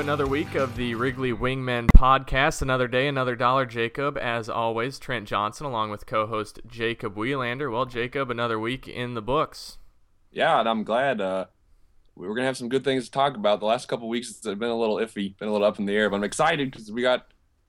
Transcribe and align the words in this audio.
another 0.00 0.26
week 0.26 0.54
of 0.54 0.76
the 0.76 0.94
Wrigley 0.94 1.30
Wingmen 1.30 1.86
podcast. 1.94 2.62
Another 2.62 2.88
day, 2.88 3.06
another 3.06 3.36
dollar. 3.36 3.66
Jacob, 3.66 4.16
as 4.16 4.48
always, 4.48 4.98
Trent 4.98 5.28
Johnson, 5.28 5.66
along 5.66 5.90
with 5.90 6.06
co 6.06 6.26
host 6.26 6.58
Jacob 6.66 7.16
Wielander. 7.16 7.70
Well, 7.70 7.84
Jacob, 7.84 8.30
another 8.30 8.58
week 8.58 8.88
in 8.88 9.12
the 9.12 9.20
books. 9.20 9.76
Yeah, 10.32 10.58
and 10.58 10.66
I'm 10.66 10.84
glad 10.84 11.20
uh, 11.20 11.46
we 12.16 12.26
were 12.26 12.34
going 12.34 12.44
to 12.44 12.46
have 12.46 12.56
some 12.56 12.70
good 12.70 12.82
things 12.82 13.04
to 13.04 13.10
talk 13.10 13.36
about. 13.36 13.60
The 13.60 13.66
last 13.66 13.88
couple 13.88 14.08
weeks 14.08 14.30
it's 14.30 14.40
been 14.40 14.62
a 14.62 14.74
little 14.74 14.96
iffy, 14.96 15.36
been 15.36 15.48
a 15.48 15.52
little 15.52 15.66
up 15.66 15.78
in 15.78 15.84
the 15.84 15.94
air, 15.94 16.08
but 16.08 16.16
I'm 16.16 16.24
excited 16.24 16.70
because 16.70 16.90
we 16.90 17.02
got 17.02 17.26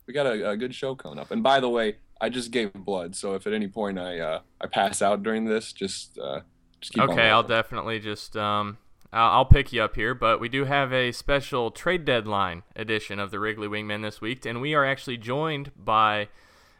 we 0.08 0.14
got 0.14 0.26
a, 0.26 0.52
a, 0.52 0.58
good 0.58 0.74
show 0.74 0.96
coming 0.96 1.20
up. 1.20 1.32
And 1.32 1.44
by 1.44 1.60
the 1.60 1.70
way, 1.70 1.98
I 2.22 2.30
just 2.30 2.52
gave 2.52 2.72
blood, 2.74 3.14
so 3.14 3.36
if 3.36 3.46
at 3.46 3.52
any 3.52 3.68
point 3.68 4.00
I 4.00 4.20
uh, 4.20 4.40
I 4.62 4.68
pass 4.68 5.02
out 5.02 5.22
during 5.22 5.44
this, 5.44 5.74
just 5.74 6.18
uh, 6.18 6.40
just 6.80 6.94
keep 6.94 7.04
okay. 7.04 7.30
I'll 7.30 7.44
definitely 7.44 8.00
just 8.00 8.38
um 8.38 8.78
I'll 9.14 9.46
pick 9.46 9.74
you 9.74 9.82
up 9.82 9.96
here, 9.96 10.14
but 10.14 10.40
we 10.40 10.48
do 10.48 10.64
have 10.66 10.94
a 10.94 11.12
special 11.12 11.70
trade 11.70 12.06
deadline 12.06 12.64
edition 12.78 13.20
of 13.20 13.30
the 13.30 13.40
Wrigley 13.40 13.68
Wingmen 13.68 14.04
this 14.04 14.22
week, 14.22 14.46
and 14.46 14.62
we 14.62 14.74
are 14.74 14.86
actually 14.86 15.18
joined 15.18 15.72
by 15.76 16.30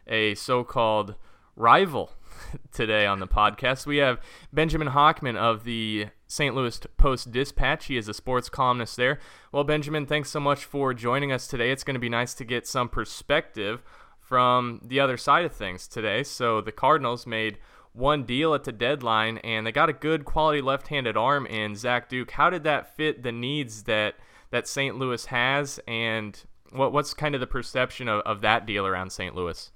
a 0.08 0.36
so-called 0.36 1.16
rival 1.58 2.14
today 2.72 3.06
on 3.06 3.20
the 3.20 3.28
podcast. 3.28 3.86
We 3.86 3.98
have 3.98 4.22
Benjamin 4.54 4.90
Hochman 4.90 5.36
of 5.36 5.66
the 5.66 6.08
St. 6.28 6.56
Louis 6.56 6.80
Post 6.96 7.34
Dispatch. 7.34 7.88
He 7.88 7.98
is 7.98 8.08
a 8.08 8.14
sports 8.14 8.48
columnist 8.48 8.96
there. 8.96 9.20
Well, 9.52 9.66
Benjamin, 9.66 10.06
thanks 10.06 10.30
so 10.30 10.40
much 10.40 10.64
for 10.64 10.94
joining 10.94 11.34
us 11.34 11.48
today. 11.48 11.72
It's 11.72 11.84
going 11.84 11.96
to 11.96 12.00
be 12.00 12.08
nice 12.08 12.34
to 12.36 12.46
get 12.46 12.66
some 12.66 12.88
perspective 12.88 13.84
from 14.22 14.80
the 14.86 15.02
other 15.02 15.18
side 15.18 15.44
of 15.44 15.52
things 15.52 15.86
today. 15.86 16.24
So 16.24 16.62
the 16.62 16.72
Cardinals 16.72 17.28
made 17.28 17.58
one 17.94 18.24
deal 18.24 18.54
at 18.54 18.64
the 18.64 18.72
deadline, 18.72 19.38
and 19.40 19.66
they 19.66 19.72
got 19.72 19.90
a 19.90 19.94
good 19.94 20.26
quality 20.26 20.62
left-handed 20.62 21.18
arm 21.18 21.46
in 21.46 21.76
Zach 21.76 22.10
Duke. 22.10 22.32
How 22.32 22.50
did 22.50 22.64
that 22.64 22.96
fit 22.96 23.24
the 23.24 23.32
needs 23.32 23.84
that 23.84 24.16
that 24.52 24.68
St. 24.68 24.98
Louis 24.98 25.26
has, 25.28 25.80
and 25.88 26.42
what 26.72 26.94
what's 26.94 27.14
kind 27.14 27.36
of 27.36 27.42
the 27.42 27.48
perception 27.48 28.08
of, 28.08 28.22
of 28.22 28.42
that 28.42 28.66
deal 28.66 28.86
around 28.86 29.12
St. 29.12 29.36
Louis? 29.36 29.72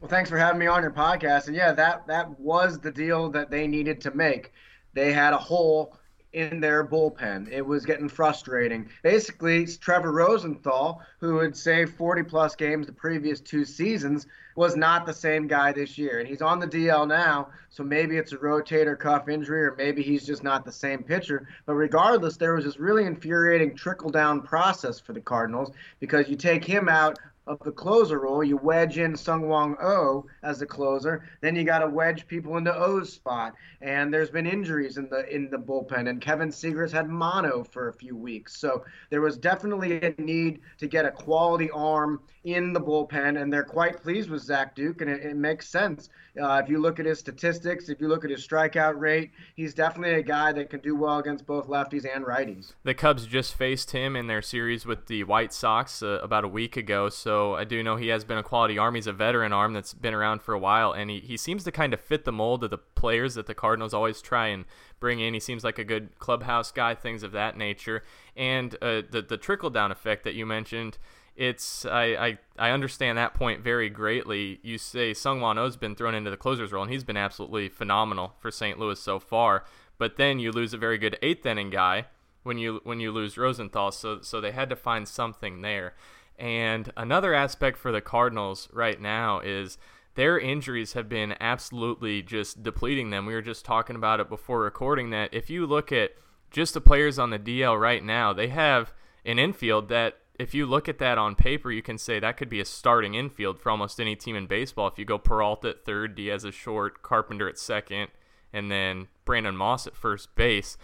Well, 0.00 0.08
thanks 0.08 0.28
for 0.28 0.36
having 0.36 0.58
me 0.58 0.66
on 0.66 0.82
your 0.82 0.90
podcast. 0.90 1.46
And 1.46 1.56
yeah, 1.56 1.72
that 1.72 2.06
that 2.06 2.38
was 2.38 2.78
the 2.78 2.90
deal 2.90 3.30
that 3.30 3.50
they 3.50 3.66
needed 3.66 4.00
to 4.02 4.14
make. 4.14 4.52
They 4.92 5.12
had 5.12 5.32
a 5.32 5.38
hole 5.38 5.96
in 6.34 6.60
their 6.60 6.84
bullpen. 6.84 7.50
It 7.50 7.64
was 7.64 7.86
getting 7.86 8.08
frustrating. 8.08 8.88
Basically, 9.02 9.66
Trevor 9.66 10.12
Rosenthal, 10.12 11.00
who 11.20 11.38
had 11.38 11.56
saved 11.56 11.94
40 11.94 12.24
plus 12.24 12.56
games 12.56 12.86
the 12.86 12.92
previous 12.92 13.40
two 13.40 13.64
seasons, 13.64 14.26
was 14.56 14.76
not 14.76 15.06
the 15.06 15.12
same 15.12 15.46
guy 15.46 15.72
this 15.72 15.96
year. 15.96 16.18
And 16.18 16.28
he's 16.28 16.42
on 16.42 16.60
the 16.60 16.66
DL 16.66 17.08
now, 17.08 17.48
so 17.70 17.82
maybe 17.82 18.16
it's 18.16 18.32
a 18.32 18.36
rotator 18.36 18.98
cuff 18.98 19.28
injury 19.28 19.64
or 19.64 19.74
maybe 19.76 20.02
he's 20.02 20.26
just 20.26 20.42
not 20.42 20.64
the 20.64 20.72
same 20.72 21.02
pitcher. 21.02 21.48
But 21.66 21.74
regardless, 21.74 22.36
there 22.36 22.54
was 22.54 22.64
this 22.64 22.78
really 22.78 23.04
infuriating 23.04 23.76
trickle 23.76 24.10
down 24.10 24.42
process 24.42 25.00
for 25.00 25.12
the 25.12 25.20
Cardinals 25.20 25.72
because 26.00 26.28
you 26.28 26.36
take 26.36 26.64
him 26.64 26.88
out 26.88 27.18
of 27.46 27.58
the 27.60 27.72
closer 27.72 28.20
role. 28.20 28.42
You 28.42 28.56
wedge 28.56 28.98
in 28.98 29.12
Seung-Hwan 29.12 29.76
Oh 29.80 30.26
as 30.42 30.58
the 30.58 30.66
closer, 30.66 31.24
then 31.40 31.56
you 31.56 31.64
got 31.64 31.80
to 31.80 31.88
wedge 31.88 32.26
people 32.26 32.56
into 32.56 32.74
O's 32.74 33.12
spot. 33.12 33.54
And 33.80 34.12
there's 34.12 34.30
been 34.30 34.46
injuries 34.46 34.96
in 34.96 35.08
the 35.10 35.28
in 35.34 35.50
the 35.50 35.58
bullpen, 35.58 36.08
and 36.08 36.20
Kevin 36.20 36.48
Siegrist 36.48 36.92
had 36.92 37.08
mono 37.08 37.64
for 37.64 37.88
a 37.88 37.92
few 37.92 38.16
weeks. 38.16 38.56
So 38.56 38.84
there 39.10 39.20
was 39.20 39.36
definitely 39.36 40.00
a 40.00 40.14
need 40.18 40.60
to 40.78 40.86
get 40.86 41.04
a 41.04 41.10
quality 41.10 41.70
arm 41.70 42.20
in 42.44 42.72
the 42.72 42.80
bullpen, 42.80 43.40
and 43.40 43.52
they're 43.52 43.64
quite 43.64 44.02
pleased 44.02 44.30
with 44.30 44.42
Zach 44.42 44.74
Duke, 44.74 45.00
and 45.00 45.10
it, 45.10 45.22
it 45.24 45.36
makes 45.36 45.68
sense. 45.68 46.10
Uh, 46.40 46.60
if 46.62 46.68
you 46.68 46.78
look 46.78 46.98
at 46.98 47.06
his 47.06 47.18
statistics, 47.18 47.88
if 47.88 48.00
you 48.00 48.08
look 48.08 48.24
at 48.24 48.30
his 48.30 48.46
strikeout 48.46 48.98
rate, 48.98 49.30
he's 49.54 49.72
definitely 49.72 50.16
a 50.16 50.22
guy 50.22 50.52
that 50.52 50.68
can 50.68 50.80
do 50.80 50.94
well 50.94 51.18
against 51.18 51.46
both 51.46 51.68
lefties 51.68 52.06
and 52.12 52.24
righties. 52.24 52.74
The 52.82 52.92
Cubs 52.92 53.26
just 53.26 53.54
faced 53.54 53.92
him 53.92 54.16
in 54.16 54.26
their 54.26 54.42
series 54.42 54.84
with 54.84 55.06
the 55.06 55.24
White 55.24 55.52
Sox 55.52 56.02
uh, 56.02 56.18
about 56.22 56.44
a 56.44 56.48
week 56.48 56.76
ago, 56.76 57.08
so 57.08 57.33
I 57.54 57.64
do 57.64 57.82
know 57.82 57.96
he 57.96 58.08
has 58.08 58.24
been 58.24 58.38
a 58.38 58.42
quality 58.42 58.78
arm. 58.78 58.94
He's 58.94 59.06
a 59.06 59.12
veteran 59.12 59.52
arm 59.52 59.72
that's 59.72 59.94
been 59.94 60.14
around 60.14 60.42
for 60.42 60.54
a 60.54 60.58
while, 60.58 60.92
and 60.92 61.10
he, 61.10 61.20
he 61.20 61.36
seems 61.36 61.64
to 61.64 61.72
kind 61.72 61.92
of 61.92 62.00
fit 62.00 62.24
the 62.24 62.32
mold 62.32 62.64
of 62.64 62.70
the 62.70 62.78
players 62.78 63.34
that 63.34 63.46
the 63.46 63.54
Cardinals 63.54 63.94
always 63.94 64.20
try 64.22 64.48
and 64.48 64.64
bring 65.00 65.20
in. 65.20 65.34
He 65.34 65.40
seems 65.40 65.64
like 65.64 65.78
a 65.78 65.84
good 65.84 66.18
clubhouse 66.18 66.72
guy, 66.72 66.94
things 66.94 67.22
of 67.22 67.32
that 67.32 67.56
nature. 67.56 68.02
And 68.36 68.74
uh, 68.76 69.02
the, 69.10 69.24
the 69.28 69.36
trickle 69.36 69.70
down 69.70 69.92
effect 69.92 70.24
that 70.24 70.34
you 70.34 70.46
mentioned– 70.46 70.98
it's 71.36 71.84
I, 71.84 72.04
I, 72.04 72.38
I 72.58 72.70
understand 72.70 73.18
that 73.18 73.34
point 73.34 73.62
very 73.62 73.90
greatly. 73.90 74.60
You 74.62 74.78
say 74.78 75.12
Seung-Hwan 75.12 75.58
Oh's 75.58 75.76
been 75.76 75.96
thrown 75.96 76.14
into 76.14 76.30
the 76.30 76.36
closer's 76.36 76.72
role, 76.72 76.84
and 76.84 76.92
he's 76.92 77.04
been 77.04 77.16
absolutely 77.16 77.68
phenomenal 77.68 78.34
for 78.38 78.50
St. 78.50 78.78
Louis 78.78 79.00
so 79.00 79.18
far. 79.18 79.64
But 79.98 80.16
then 80.16 80.38
you 80.38 80.52
lose 80.52 80.74
a 80.74 80.78
very 80.78 80.98
good 80.98 81.18
eighth 81.22 81.44
inning 81.44 81.70
guy 81.70 82.06
when 82.44 82.58
you 82.58 82.80
when 82.84 83.00
you 83.00 83.10
lose 83.10 83.36
Rosenthal. 83.36 83.90
So 83.90 84.20
so 84.20 84.40
they 84.40 84.52
had 84.52 84.70
to 84.70 84.76
find 84.76 85.08
something 85.08 85.62
there. 85.62 85.94
And 86.38 86.92
another 86.96 87.34
aspect 87.34 87.78
for 87.78 87.92
the 87.92 88.00
Cardinals 88.00 88.68
right 88.72 89.00
now 89.00 89.40
is 89.40 89.78
their 90.14 90.38
injuries 90.38 90.92
have 90.92 91.08
been 91.08 91.34
absolutely 91.40 92.22
just 92.22 92.62
depleting 92.62 93.10
them. 93.10 93.26
We 93.26 93.34
were 93.34 93.42
just 93.42 93.64
talking 93.64 93.96
about 93.96 94.20
it 94.20 94.28
before 94.28 94.60
recording 94.60 95.10
that 95.10 95.32
if 95.32 95.50
you 95.50 95.66
look 95.66 95.92
at 95.92 96.12
just 96.50 96.74
the 96.74 96.80
players 96.80 97.18
on 97.18 97.30
the 97.30 97.38
DL 97.38 97.78
right 97.78 98.02
now, 98.02 98.32
they 98.32 98.48
have 98.48 98.92
an 99.24 99.38
infield 99.38 99.88
that 99.88 100.18
if 100.38 100.54
you 100.54 100.66
look 100.66 100.88
at 100.88 100.98
that 100.98 101.18
on 101.18 101.36
paper, 101.36 101.70
you 101.70 101.82
can 101.82 101.98
say 101.98 102.18
that 102.18 102.36
could 102.36 102.48
be 102.48 102.60
a 102.60 102.64
starting 102.64 103.14
infield 103.14 103.60
for 103.60 103.70
almost 103.70 104.00
any 104.00 104.16
team 104.16 104.34
in 104.34 104.46
baseball. 104.46 104.88
If 104.88 104.98
you 104.98 105.04
go 105.04 105.18
Peralta 105.18 105.70
at 105.70 105.84
third, 105.84 106.14
Diaz 106.16 106.44
at 106.44 106.54
short, 106.54 107.02
Carpenter 107.02 107.48
at 107.48 107.58
second, 107.58 108.08
and 108.52 108.70
then 108.70 109.08
Brandon 109.24 109.56
Moss 109.56 109.86
at 109.86 109.96
first 109.96 110.34
base. 110.34 110.76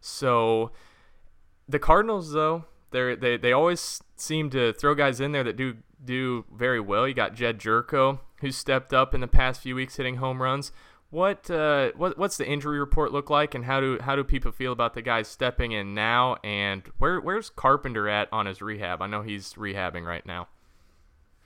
So 0.00 0.72
the 1.68 1.78
Cardinals, 1.78 2.32
though, 2.32 2.64
they 2.96 3.14
they 3.14 3.36
they 3.36 3.52
always 3.52 4.02
seem 4.16 4.50
to 4.50 4.72
throw 4.72 4.94
guys 4.94 5.20
in 5.20 5.32
there 5.32 5.44
that 5.44 5.56
do 5.56 5.76
do 6.04 6.44
very 6.52 6.80
well. 6.80 7.06
You 7.06 7.14
got 7.14 7.34
Jedd 7.34 7.58
Gyorko, 7.58 8.20
who 8.40 8.50
stepped 8.50 8.92
up 8.92 9.14
in 9.14 9.20
the 9.20 9.28
past 9.28 9.60
few 9.60 9.74
weeks, 9.74 9.96
hitting 9.96 10.16
home 10.16 10.42
runs. 10.42 10.72
What 11.10 11.50
uh, 11.50 11.92
what 11.96 12.18
what's 12.18 12.36
the 12.36 12.46
injury 12.46 12.78
report 12.78 13.12
look 13.12 13.30
like, 13.30 13.54
and 13.54 13.64
how 13.64 13.80
do 13.80 13.98
how 14.00 14.16
do 14.16 14.24
people 14.24 14.50
feel 14.50 14.72
about 14.72 14.94
the 14.94 15.02
guys 15.02 15.28
stepping 15.28 15.72
in 15.72 15.94
now? 15.94 16.36
And 16.42 16.82
where 16.98 17.20
where's 17.20 17.50
Carpenter 17.50 18.08
at 18.08 18.28
on 18.32 18.46
his 18.46 18.60
rehab? 18.60 19.02
I 19.02 19.06
know 19.06 19.22
he's 19.22 19.54
rehabbing 19.54 20.04
right 20.04 20.26
now. 20.26 20.48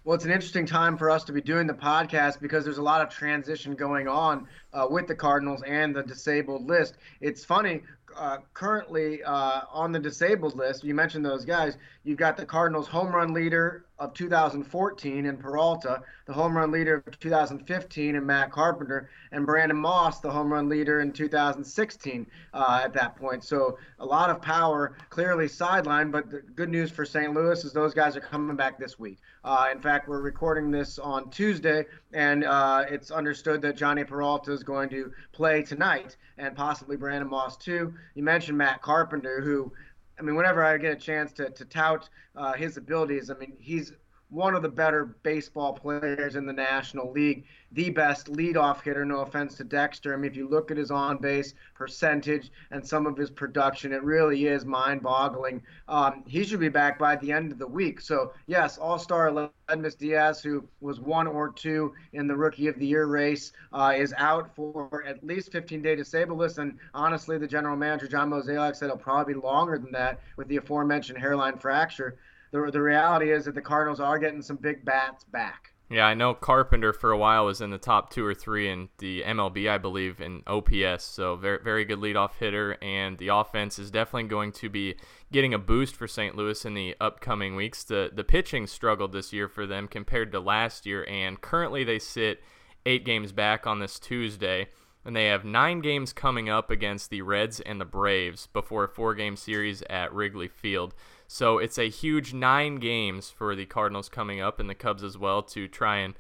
Well, 0.02 0.14
it's 0.14 0.24
an 0.24 0.30
interesting 0.30 0.64
time 0.64 0.96
for 0.96 1.10
us 1.10 1.24
to 1.24 1.32
be 1.32 1.42
doing 1.42 1.66
the 1.66 1.74
podcast 1.74 2.40
because 2.40 2.64
there's 2.64 2.78
a 2.78 2.82
lot 2.82 3.02
of 3.02 3.10
transition 3.10 3.74
going 3.74 4.08
on 4.08 4.48
uh, 4.72 4.86
with 4.88 5.06
the 5.06 5.14
Cardinals 5.14 5.62
and 5.66 5.94
the 5.94 6.02
disabled 6.02 6.66
list. 6.66 6.96
It's 7.20 7.44
funny, 7.44 7.82
uh, 8.16 8.38
currently 8.54 9.22
uh, 9.22 9.62
on 9.72 9.92
the 9.92 9.98
disabled 9.98 10.56
list, 10.56 10.84
you 10.84 10.94
mentioned 10.94 11.24
those 11.24 11.44
guys. 11.44 11.76
You've 12.04 12.18
got 12.18 12.36
the 12.36 12.46
Cardinals 12.46 12.88
home 12.88 13.14
run 13.14 13.32
leader 13.32 13.84
of 13.98 14.14
2014 14.14 15.26
in 15.26 15.36
Peralta, 15.36 16.02
the 16.24 16.32
home 16.32 16.56
run 16.56 16.70
leader 16.70 17.04
of 17.06 17.20
2015 17.20 18.14
in 18.14 18.26
Matt 18.26 18.50
Carpenter, 18.50 19.10
and 19.30 19.44
Brandon 19.44 19.76
Moss, 19.76 20.20
the 20.20 20.30
home 20.30 20.50
run 20.50 20.68
leader 20.68 21.00
in 21.00 21.12
2016 21.12 22.26
uh, 22.54 22.80
at 22.82 22.94
that 22.94 23.16
point. 23.16 23.44
So 23.44 23.78
a 23.98 24.06
lot 24.06 24.30
of 24.30 24.40
power 24.40 24.96
clearly 25.10 25.46
sidelined, 25.46 26.10
but 26.12 26.30
the 26.30 26.40
good 26.40 26.70
news 26.70 26.90
for 26.90 27.04
St. 27.04 27.34
Louis 27.34 27.62
is 27.62 27.72
those 27.72 27.92
guys 27.92 28.16
are 28.16 28.20
coming 28.20 28.56
back 28.56 28.78
this 28.78 28.98
week. 28.98 29.18
Uh, 29.44 29.68
in 29.70 29.80
fact, 29.80 30.08
we're 30.08 30.20
recording 30.20 30.70
this 30.70 30.98
on 30.98 31.30
Tuesday, 31.30 31.84
and 32.12 32.44
uh, 32.44 32.84
it's 32.88 33.10
understood 33.10 33.60
that 33.62 33.76
Jhonny 33.76 34.06
Peralta 34.06 34.52
is 34.52 34.62
going 34.62 34.88
to 34.90 35.12
play 35.32 35.62
tonight, 35.62 36.16
and 36.38 36.56
possibly 36.56 36.96
Brandon 36.96 37.28
Moss 37.28 37.58
too. 37.58 37.92
You 38.14 38.22
mentioned 38.22 38.58
Matt 38.58 38.82
Carpenter, 38.82 39.40
who 39.40 39.72
I 40.18 40.22
mean, 40.22 40.36
whenever 40.36 40.62
I 40.62 40.76
get 40.76 40.92
a 40.92 40.96
chance 40.96 41.32
to, 41.34 41.48
to 41.48 41.64
tout 41.64 42.08
uh, 42.36 42.52
his 42.52 42.76
abilities, 42.76 43.30
I 43.30 43.34
mean, 43.34 43.54
he's 43.58 43.92
one 44.30 44.54
of 44.54 44.62
the 44.62 44.68
better 44.68 45.16
baseball 45.22 45.72
players 45.72 46.36
in 46.36 46.46
the 46.46 46.52
National 46.52 47.10
League, 47.10 47.44
the 47.72 47.90
best 47.90 48.32
leadoff 48.32 48.80
hitter. 48.82 49.04
No 49.04 49.20
offense 49.20 49.56
to 49.56 49.64
Dexter. 49.64 50.14
I 50.14 50.16
mean, 50.16 50.30
if 50.30 50.36
you 50.36 50.48
look 50.48 50.70
at 50.70 50.76
his 50.76 50.90
on 50.90 51.18
base 51.18 51.54
percentage 51.74 52.50
and 52.70 52.86
some 52.86 53.06
of 53.06 53.16
his 53.16 53.30
production, 53.30 53.92
it 53.92 54.02
really 54.02 54.46
is 54.46 54.64
mind 54.64 55.02
boggling. 55.02 55.62
Um, 55.88 56.24
he 56.26 56.44
should 56.44 56.60
be 56.60 56.68
back 56.68 56.98
by 56.98 57.16
the 57.16 57.32
end 57.32 57.52
of 57.52 57.58
the 57.58 57.66
week. 57.66 58.00
So, 58.00 58.32
yes, 58.46 58.78
all 58.78 58.98
star 58.98 59.30
Aledmys 59.30 59.98
Diaz, 59.98 60.40
who 60.42 60.64
was 60.80 61.00
one 61.00 61.26
or 61.26 61.52
two 61.52 61.92
in 62.12 62.26
the 62.26 62.36
Rookie 62.36 62.68
of 62.68 62.78
the 62.78 62.86
Year 62.86 63.06
race, 63.06 63.52
uh, 63.72 63.92
is 63.96 64.14
out 64.16 64.54
for 64.54 65.04
at 65.06 65.24
least 65.24 65.52
15 65.52 65.82
day 65.82 65.96
disabled 65.96 66.38
list. 66.38 66.58
And 66.58 66.78
honestly, 66.94 67.36
the 67.36 67.48
general 67.48 67.76
manager, 67.76 68.06
John 68.06 68.30
Mozeliak, 68.30 68.76
said 68.76 68.86
it'll 68.86 68.96
probably 68.96 69.34
be 69.34 69.40
longer 69.40 69.78
than 69.78 69.92
that 69.92 70.20
with 70.36 70.48
the 70.48 70.56
aforementioned 70.56 71.18
hairline 71.18 71.58
fracture 71.58 72.16
the, 72.50 72.70
the 72.72 72.82
reality 72.82 73.32
is 73.32 73.44
that 73.44 73.54
the 73.54 73.60
Cardinals 73.60 74.00
are 74.00 74.18
getting 74.18 74.42
some 74.42 74.56
big 74.56 74.84
bats 74.84 75.24
back. 75.24 75.72
Yeah, 75.90 76.06
I 76.06 76.14
know 76.14 76.34
Carpenter 76.34 76.92
for 76.92 77.10
a 77.10 77.18
while 77.18 77.46
was 77.46 77.60
in 77.60 77.70
the 77.70 77.78
top 77.78 78.10
two 78.10 78.24
or 78.24 78.32
three 78.32 78.68
in 78.68 78.90
the 78.98 79.24
MLB, 79.26 79.68
I 79.68 79.76
believe, 79.76 80.20
in 80.20 80.44
OPS. 80.46 81.02
So 81.02 81.34
very 81.34 81.58
very 81.64 81.84
good 81.84 81.98
leadoff 81.98 82.34
hitter, 82.38 82.76
and 82.80 83.18
the 83.18 83.28
offense 83.28 83.76
is 83.76 83.90
definitely 83.90 84.28
going 84.28 84.52
to 84.52 84.68
be 84.68 84.94
getting 85.32 85.52
a 85.52 85.58
boost 85.58 85.96
for 85.96 86.06
St. 86.06 86.36
Louis 86.36 86.64
in 86.64 86.74
the 86.74 86.94
upcoming 87.00 87.56
weeks. 87.56 87.82
The 87.82 88.08
the 88.14 88.22
pitching 88.22 88.68
struggled 88.68 89.10
this 89.10 89.32
year 89.32 89.48
for 89.48 89.66
them 89.66 89.88
compared 89.88 90.30
to 90.30 90.38
last 90.38 90.86
year, 90.86 91.04
and 91.08 91.40
currently 91.40 91.82
they 91.82 91.98
sit 91.98 92.40
eight 92.86 93.04
games 93.04 93.32
back 93.32 93.66
on 93.66 93.80
this 93.80 93.98
Tuesday, 93.98 94.68
and 95.04 95.16
they 95.16 95.26
have 95.26 95.44
nine 95.44 95.80
games 95.80 96.12
coming 96.12 96.48
up 96.48 96.70
against 96.70 97.10
the 97.10 97.22
Reds 97.22 97.58
and 97.58 97.80
the 97.80 97.84
Braves 97.84 98.46
before 98.46 98.84
a 98.84 98.88
four 98.88 99.16
game 99.16 99.34
series 99.34 99.82
at 99.90 100.14
Wrigley 100.14 100.46
Field. 100.46 100.94
So 101.32 101.58
it's 101.58 101.78
a 101.78 101.88
huge 101.88 102.34
nine 102.34 102.80
games 102.80 103.30
for 103.30 103.54
the 103.54 103.64
Cardinals 103.64 104.08
coming 104.08 104.40
up 104.40 104.58
and 104.58 104.68
the 104.68 104.74
Cubs 104.74 105.04
as 105.04 105.16
well 105.16 105.44
to 105.44 105.68
try 105.68 105.98
and 105.98 106.14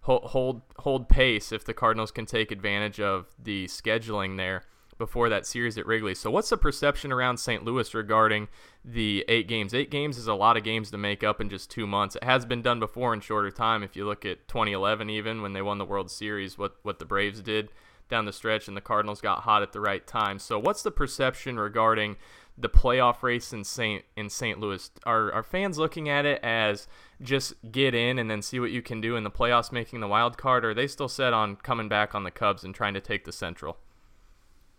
hold 0.00 0.62
hold 0.78 1.08
pace 1.10 1.52
if 1.52 1.66
the 1.66 1.74
Cardinals 1.74 2.10
can 2.10 2.24
take 2.24 2.50
advantage 2.50 2.98
of 2.98 3.26
the 3.38 3.66
scheduling 3.66 4.38
there 4.38 4.64
before 4.96 5.28
that 5.28 5.44
series 5.44 5.76
at 5.76 5.84
Wrigley. 5.84 6.14
So 6.14 6.30
what's 6.30 6.48
the 6.48 6.56
perception 6.56 7.12
around 7.12 7.36
St. 7.36 7.62
Louis 7.62 7.92
regarding 7.92 8.48
the 8.82 9.22
8 9.28 9.46
games? 9.48 9.74
8 9.74 9.90
games 9.90 10.16
is 10.16 10.28
a 10.28 10.34
lot 10.34 10.56
of 10.56 10.64
games 10.64 10.90
to 10.92 10.98
make 10.98 11.22
up 11.22 11.42
in 11.42 11.50
just 11.50 11.70
2 11.70 11.86
months. 11.86 12.16
It 12.16 12.24
has 12.24 12.46
been 12.46 12.62
done 12.62 12.80
before 12.80 13.12
in 13.12 13.20
shorter 13.20 13.50
time 13.50 13.82
if 13.82 13.94
you 13.94 14.06
look 14.06 14.24
at 14.24 14.48
2011 14.48 15.10
even 15.10 15.42
when 15.42 15.52
they 15.52 15.60
won 15.60 15.76
the 15.76 15.84
World 15.84 16.10
Series 16.10 16.56
what 16.56 16.76
what 16.82 16.98
the 16.98 17.04
Braves 17.04 17.42
did 17.42 17.68
down 18.08 18.24
the 18.24 18.32
stretch 18.32 18.68
and 18.68 18.76
the 18.76 18.80
Cardinals 18.80 19.20
got 19.20 19.40
hot 19.40 19.62
at 19.62 19.72
the 19.72 19.80
right 19.80 20.06
time. 20.06 20.38
So 20.38 20.58
what's 20.58 20.82
the 20.82 20.90
perception 20.90 21.58
regarding 21.58 22.16
the 22.56 22.68
playoff 22.68 23.22
race 23.22 23.52
in 23.52 23.64
St. 23.64 24.04
in 24.16 24.30
St. 24.30 24.58
Louis? 24.58 24.90
Are 25.04 25.32
are 25.32 25.42
fans 25.42 25.78
looking 25.78 26.08
at 26.08 26.24
it 26.26 26.40
as 26.42 26.86
just 27.20 27.54
get 27.70 27.94
in 27.94 28.18
and 28.18 28.30
then 28.30 28.42
see 28.42 28.60
what 28.60 28.70
you 28.70 28.82
can 28.82 29.00
do 29.00 29.16
in 29.16 29.24
the 29.24 29.30
playoffs 29.30 29.72
making 29.72 30.00
the 30.00 30.08
wild 30.08 30.36
card 30.36 30.64
or 30.64 30.70
are 30.70 30.74
they 30.74 30.86
still 30.86 31.08
set 31.08 31.32
on 31.32 31.56
coming 31.56 31.88
back 31.88 32.14
on 32.14 32.24
the 32.24 32.30
Cubs 32.30 32.64
and 32.64 32.74
trying 32.74 32.94
to 32.94 33.00
take 33.00 33.24
the 33.24 33.32
Central? 33.32 33.78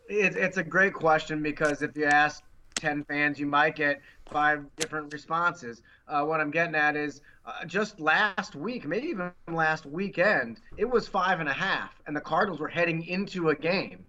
It's 0.07 0.35
it's 0.35 0.57
a 0.57 0.63
great 0.63 0.93
question 0.93 1.41
because 1.41 1.81
if 1.81 1.95
you 1.97 2.05
ask 2.05 2.43
10 2.75 3.05
fans, 3.05 3.39
you 3.39 3.45
might 3.45 3.75
get 3.75 4.01
five 4.29 4.65
different 4.75 5.11
responses. 5.13 5.81
Uh, 6.07 6.23
what 6.23 6.39
I'm 6.39 6.51
getting 6.51 6.75
at 6.75 6.95
is 6.95 7.21
uh, 7.45 7.65
just 7.65 7.99
last 7.99 8.55
week, 8.55 8.85
maybe 8.85 9.07
even 9.07 9.31
last 9.47 9.85
weekend, 9.85 10.59
it 10.77 10.85
was 10.85 11.07
five 11.07 11.39
and 11.39 11.49
a 11.49 11.53
half, 11.53 11.91
and 12.05 12.15
the 12.15 12.21
Cardinals 12.21 12.59
were 12.59 12.67
heading 12.67 13.03
into 13.05 13.49
a 13.49 13.55
game. 13.55 14.05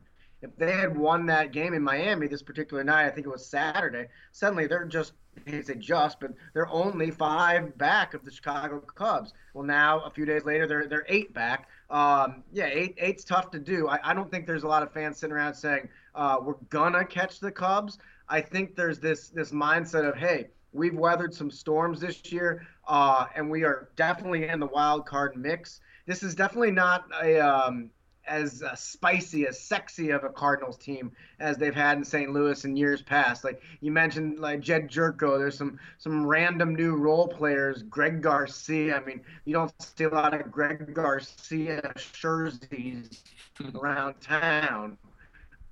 If 0.46 0.56
they 0.56 0.72
had 0.72 0.96
won 0.96 1.26
that 1.26 1.52
game 1.52 1.74
in 1.74 1.82
Miami 1.82 2.28
this 2.28 2.42
particular 2.42 2.84
night, 2.84 3.06
I 3.06 3.10
think 3.10 3.26
it 3.26 3.30
was 3.30 3.44
Saturday, 3.44 4.06
suddenly 4.32 4.66
they're 4.66 4.84
just, 4.84 5.12
I 5.46 5.60
say 5.60 5.74
just, 5.74 6.20
but 6.20 6.32
they're 6.54 6.68
only 6.68 7.10
five 7.10 7.76
back 7.76 8.14
of 8.14 8.24
the 8.24 8.30
Chicago 8.30 8.80
Cubs. 8.80 9.32
Well, 9.54 9.64
now, 9.64 10.00
a 10.00 10.10
few 10.10 10.24
days 10.24 10.44
later, 10.44 10.66
they're, 10.66 10.86
they're 10.86 11.06
eight 11.08 11.34
back. 11.34 11.68
Um, 11.90 12.44
yeah, 12.52 12.66
eight, 12.66 12.94
eight's 12.98 13.24
tough 13.24 13.50
to 13.50 13.58
do. 13.58 13.88
I, 13.88 13.98
I 14.04 14.14
don't 14.14 14.30
think 14.30 14.46
there's 14.46 14.62
a 14.62 14.68
lot 14.68 14.82
of 14.82 14.92
fans 14.92 15.18
sitting 15.18 15.34
around 15.34 15.54
saying, 15.54 15.88
uh, 16.14 16.38
we're 16.40 16.54
going 16.70 16.92
to 16.92 17.04
catch 17.04 17.40
the 17.40 17.50
Cubs. 17.50 17.98
I 18.28 18.40
think 18.40 18.74
there's 18.74 18.98
this 18.98 19.28
this 19.28 19.52
mindset 19.52 20.08
of 20.08 20.16
hey, 20.16 20.48
we've 20.72 20.94
weathered 20.94 21.32
some 21.34 21.50
storms 21.50 22.00
this 22.00 22.32
year, 22.32 22.66
uh, 22.88 23.26
and 23.34 23.50
we 23.50 23.64
are 23.64 23.90
definitely 23.96 24.48
in 24.48 24.60
the 24.60 24.66
wild 24.66 25.06
card 25.06 25.36
mix. 25.36 25.80
This 26.06 26.22
is 26.22 26.34
definitely 26.34 26.72
not 26.72 27.04
a 27.22 27.38
um, 27.38 27.90
as 28.26 28.62
uh, 28.62 28.74
spicy, 28.74 29.46
as 29.46 29.60
sexy 29.60 30.10
of 30.10 30.24
a 30.24 30.28
Cardinals 30.28 30.76
team 30.76 31.12
as 31.40 31.56
they've 31.56 31.74
had 31.74 31.98
in 31.98 32.04
St. 32.04 32.32
Louis 32.32 32.64
in 32.64 32.76
years 32.76 33.02
past. 33.02 33.44
Like 33.44 33.62
you 33.80 33.90
mentioned, 33.90 34.38
like 34.38 34.60
Jedd 34.60 34.88
Gyorko, 34.88 35.38
There's 35.38 35.56
some 35.56 35.78
some 35.98 36.26
random 36.26 36.74
new 36.74 36.96
role 36.96 37.28
players. 37.28 37.82
Greg 37.82 38.22
Garcia. 38.22 38.96
I 38.96 39.04
mean, 39.04 39.20
you 39.44 39.52
don't 39.52 39.72
see 39.80 40.04
a 40.04 40.08
lot 40.08 40.34
of 40.34 40.50
Greg 40.50 40.94
Garcia 40.94 41.92
jerseys 42.12 43.24
around 43.74 44.20
town 44.20 44.98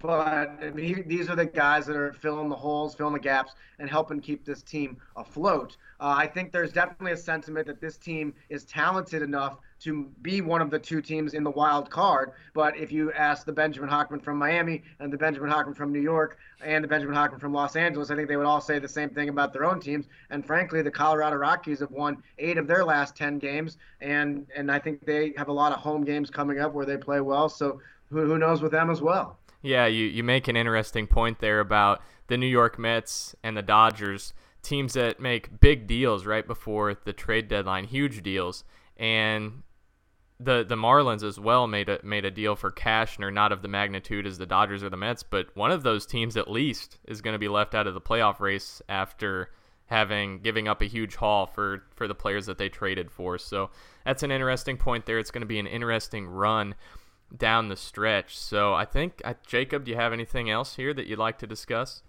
but 0.04 0.74
mean, 0.74 1.02
these 1.06 1.30
are 1.30 1.34
the 1.34 1.46
guys 1.46 1.86
that 1.86 1.96
are 1.96 2.12
filling 2.12 2.50
the 2.50 2.54
holes, 2.54 2.94
filling 2.94 3.14
the 3.14 3.18
gaps, 3.18 3.54
and 3.78 3.88
helping 3.88 4.20
keep 4.20 4.44
this 4.44 4.62
team 4.62 4.98
afloat. 5.16 5.78
Uh, 5.98 6.14
I 6.18 6.26
think 6.26 6.52
there's 6.52 6.74
definitely 6.74 7.12
a 7.12 7.16
sentiment 7.16 7.66
that 7.68 7.80
this 7.80 7.96
team 7.96 8.34
is 8.50 8.66
talented 8.66 9.22
enough 9.22 9.56
to 9.80 10.04
be 10.20 10.42
one 10.42 10.60
of 10.60 10.68
the 10.68 10.78
two 10.78 11.00
teams 11.00 11.32
in 11.32 11.42
the 11.42 11.50
wild 11.50 11.88
card. 11.88 12.32
But 12.52 12.76
if 12.76 12.92
you 12.92 13.12
ask 13.12 13.46
the 13.46 13.52
Benjamin 13.52 13.88
Hochman 13.88 14.22
from 14.22 14.36
Miami 14.36 14.82
and 15.00 15.10
the 15.10 15.16
Benjamin 15.16 15.50
Hochman 15.50 15.74
from 15.74 15.90
New 15.90 16.02
York 16.02 16.36
and 16.62 16.84
the 16.84 16.88
Benjamin 16.88 17.16
Hochman 17.16 17.40
from 17.40 17.54
Los 17.54 17.74
Angeles, 17.74 18.10
I 18.10 18.14
think 18.14 18.28
they 18.28 18.36
would 18.36 18.44
all 18.44 18.60
say 18.60 18.78
the 18.78 18.86
same 18.86 19.08
thing 19.08 19.30
about 19.30 19.54
their 19.54 19.64
own 19.64 19.80
teams. 19.80 20.04
And 20.28 20.44
frankly, 20.44 20.82
the 20.82 20.90
Colorado 20.90 21.36
Rockies 21.36 21.80
have 21.80 21.90
won 21.90 22.22
eight 22.38 22.58
of 22.58 22.66
their 22.66 22.84
last 22.84 23.16
ten 23.16 23.38
games, 23.38 23.78
and 24.02 24.46
and 24.54 24.70
I 24.70 24.80
think 24.80 25.06
they 25.06 25.32
have 25.38 25.48
a 25.48 25.52
lot 25.52 25.72
of 25.72 25.78
home 25.78 26.04
games 26.04 26.28
coming 26.28 26.60
up 26.60 26.74
where 26.74 26.84
they 26.84 26.98
play 26.98 27.22
well. 27.22 27.48
So 27.48 27.80
who, 28.10 28.26
who 28.26 28.36
knows 28.36 28.60
with 28.60 28.72
them 28.72 28.90
as 28.90 29.00
well. 29.00 29.38
Yeah, 29.64 29.86
you, 29.86 30.04
you 30.04 30.22
make 30.22 30.46
an 30.46 30.56
interesting 30.56 31.06
point 31.06 31.38
there 31.38 31.58
about 31.58 32.02
the 32.26 32.36
New 32.36 32.46
York 32.46 32.78
Mets 32.78 33.34
and 33.42 33.56
the 33.56 33.62
Dodgers, 33.62 34.34
teams 34.62 34.92
that 34.92 35.20
make 35.20 35.58
big 35.58 35.86
deals 35.86 36.26
right 36.26 36.46
before 36.46 36.94
the 37.06 37.14
trade 37.14 37.48
deadline, 37.48 37.84
huge 37.84 38.22
deals. 38.22 38.64
And 38.98 39.62
the 40.38 40.64
the 40.64 40.76
Marlins 40.76 41.24
as 41.24 41.40
well 41.40 41.66
made 41.66 41.88
a 41.88 41.98
made 42.02 42.26
a 42.26 42.30
deal 42.30 42.56
for 42.56 42.70
Cashner, 42.70 43.32
not 43.32 43.52
of 43.52 43.62
the 43.62 43.68
magnitude 43.68 44.26
as 44.26 44.36
the 44.36 44.44
Dodgers 44.44 44.84
or 44.84 44.90
the 44.90 44.98
Mets, 44.98 45.22
but 45.22 45.56
one 45.56 45.70
of 45.70 45.82
those 45.82 46.04
teams 46.04 46.36
at 46.36 46.50
least 46.50 46.98
is 47.06 47.22
going 47.22 47.34
to 47.34 47.38
be 47.38 47.48
left 47.48 47.74
out 47.74 47.86
of 47.86 47.94
the 47.94 48.02
playoff 48.02 48.40
race 48.40 48.82
after 48.90 49.50
having 49.86 50.40
giving 50.40 50.68
up 50.68 50.82
a 50.82 50.86
huge 50.86 51.16
haul 51.16 51.46
for 51.46 51.84
for 51.94 52.06
the 52.06 52.14
players 52.14 52.44
that 52.44 52.58
they 52.58 52.68
traded 52.68 53.10
for. 53.10 53.38
So 53.38 53.70
that's 54.04 54.22
an 54.22 54.30
interesting 54.30 54.76
point 54.76 55.06
there. 55.06 55.18
It's 55.18 55.30
going 55.30 55.40
to 55.40 55.46
be 55.46 55.58
an 55.58 55.66
interesting 55.66 56.26
run 56.26 56.74
down 57.36 57.68
the 57.68 57.76
stretch. 57.76 58.36
So 58.36 58.74
I 58.74 58.84
think, 58.84 59.20
uh, 59.24 59.34
Jacob, 59.46 59.84
do 59.84 59.90
you 59.90 59.96
have 59.96 60.12
anything 60.12 60.50
else 60.50 60.76
here 60.76 60.94
that 60.94 61.06
you'd 61.06 61.18
like 61.18 61.38
to 61.38 61.46
discuss? 61.46 62.02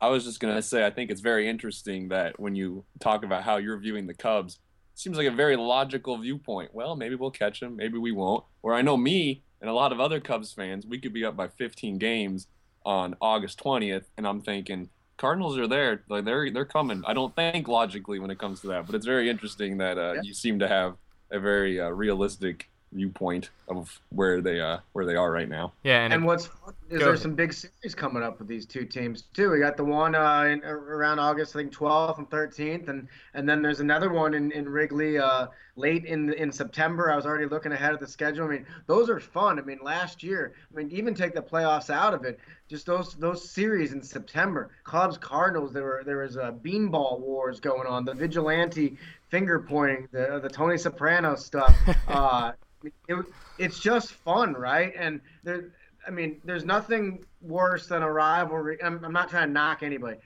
I 0.00 0.08
was 0.08 0.24
just 0.24 0.40
going 0.40 0.54
to 0.54 0.62
say, 0.62 0.86
I 0.86 0.90
think 0.90 1.10
it's 1.10 1.20
very 1.20 1.48
interesting 1.48 2.08
that 2.08 2.40
when 2.40 2.54
you 2.54 2.84
talk 3.00 3.22
about 3.24 3.42
how 3.42 3.58
you're 3.58 3.76
viewing 3.76 4.06
the 4.06 4.14
Cubs, 4.14 4.58
seems 4.94 5.16
like 5.16 5.26
a 5.26 5.32
very 5.32 5.56
logical 5.56 6.16
viewpoint. 6.18 6.74
Well, 6.74 6.96
maybe 6.96 7.14
we'll 7.14 7.30
catch 7.30 7.60
them, 7.60 7.76
maybe 7.76 7.98
we 7.98 8.12
won't. 8.12 8.44
Or 8.62 8.74
I 8.74 8.82
know 8.82 8.96
me 8.96 9.42
and 9.60 9.68
a 9.68 9.74
lot 9.74 9.92
of 9.92 10.00
other 10.00 10.20
Cubs 10.20 10.52
fans, 10.52 10.86
we 10.86 10.98
could 10.98 11.12
be 11.12 11.24
up 11.24 11.36
by 11.36 11.48
15 11.48 11.98
games 11.98 12.46
on 12.84 13.14
August 13.20 13.62
20th, 13.62 14.04
and 14.16 14.26
I'm 14.26 14.40
thinking 14.40 14.88
Cardinals 15.18 15.58
are 15.58 15.66
there, 15.66 16.02
like 16.08 16.24
they're 16.24 16.50
they're 16.50 16.64
coming. 16.64 17.02
I 17.06 17.12
don't 17.12 17.36
think 17.36 17.68
logically 17.68 18.18
when 18.18 18.30
it 18.30 18.38
comes 18.38 18.62
to 18.62 18.68
that, 18.68 18.86
but 18.86 18.94
it's 18.94 19.04
very 19.04 19.28
interesting 19.28 19.76
that 19.76 19.98
uh, 19.98 20.14
yeah. 20.14 20.22
you 20.22 20.32
seem 20.32 20.58
to 20.60 20.68
have 20.68 20.96
a 21.30 21.38
very 21.38 21.78
uh, 21.78 21.90
realistic 21.90 22.69
viewpoint 22.92 23.50
of 23.68 24.00
where 24.10 24.40
they 24.40 24.60
uh 24.60 24.78
where 24.92 25.06
they 25.06 25.14
are 25.14 25.30
right 25.30 25.48
now. 25.48 25.72
Yeah, 25.84 26.04
and, 26.04 26.12
and 26.12 26.24
it, 26.24 26.26
what's 26.26 26.46
is 26.90 26.98
there 26.98 27.10
ahead. 27.10 27.20
some 27.20 27.34
big 27.34 27.52
series 27.52 27.94
coming 27.94 28.22
up 28.22 28.38
with 28.38 28.48
these 28.48 28.66
two 28.66 28.84
teams 28.84 29.22
too. 29.32 29.50
We 29.50 29.60
got 29.60 29.76
the 29.76 29.84
one 29.84 30.14
uh, 30.14 30.42
in, 30.42 30.64
around 30.64 31.20
August, 31.20 31.54
I 31.54 31.60
think 31.60 31.72
12th 31.72 32.18
and 32.18 32.28
13th, 32.28 32.88
and 32.88 33.08
and 33.34 33.48
then 33.48 33.62
there's 33.62 33.80
another 33.80 34.12
one 34.12 34.34
in, 34.34 34.50
in 34.52 34.68
Wrigley 34.68 35.18
uh, 35.18 35.46
late 35.76 36.04
in 36.04 36.32
in 36.32 36.50
September. 36.50 37.10
I 37.10 37.16
was 37.16 37.26
already 37.26 37.46
looking 37.46 37.72
ahead 37.72 37.92
at 37.92 38.00
the 38.00 38.08
schedule. 38.08 38.46
I 38.46 38.48
mean, 38.48 38.66
those 38.86 39.08
are 39.08 39.20
fun. 39.20 39.58
I 39.58 39.62
mean, 39.62 39.78
last 39.82 40.22
year, 40.22 40.54
I 40.72 40.76
mean, 40.76 40.90
even 40.90 41.14
take 41.14 41.34
the 41.34 41.42
playoffs 41.42 41.90
out 41.90 42.12
of 42.12 42.24
it, 42.24 42.40
just 42.68 42.86
those 42.86 43.14
those 43.14 43.48
series 43.48 43.92
in 43.92 44.02
September, 44.02 44.70
Cubs 44.84 45.16
Cardinals. 45.16 45.72
There 45.72 45.84
were 45.84 46.02
there 46.04 46.18
was 46.18 46.36
a 46.36 46.52
beanball 46.64 47.20
wars 47.20 47.60
going 47.60 47.86
on, 47.86 48.04
the 48.04 48.14
vigilante 48.14 48.96
finger 49.28 49.60
pointing, 49.60 50.08
the 50.10 50.40
the 50.42 50.48
Tony 50.48 50.76
Soprano 50.76 51.36
stuff. 51.36 51.76
Uh, 52.08 52.52
it, 52.82 53.16
it's 53.58 53.80
just 53.80 54.12
fun, 54.12 54.54
right? 54.54 54.92
And 54.96 55.20
there, 55.44 55.70
I 56.06 56.10
mean, 56.10 56.40
there's 56.44 56.64
nothing 56.64 57.24
worse 57.42 57.86
than 57.86 58.02
a 58.02 58.10
rivalry. 58.10 58.82
I'm, 58.82 59.04
I'm 59.04 59.12
not 59.12 59.28
trying 59.30 59.48
to 59.48 59.52
knock 59.52 59.82
anybody. 59.82 60.18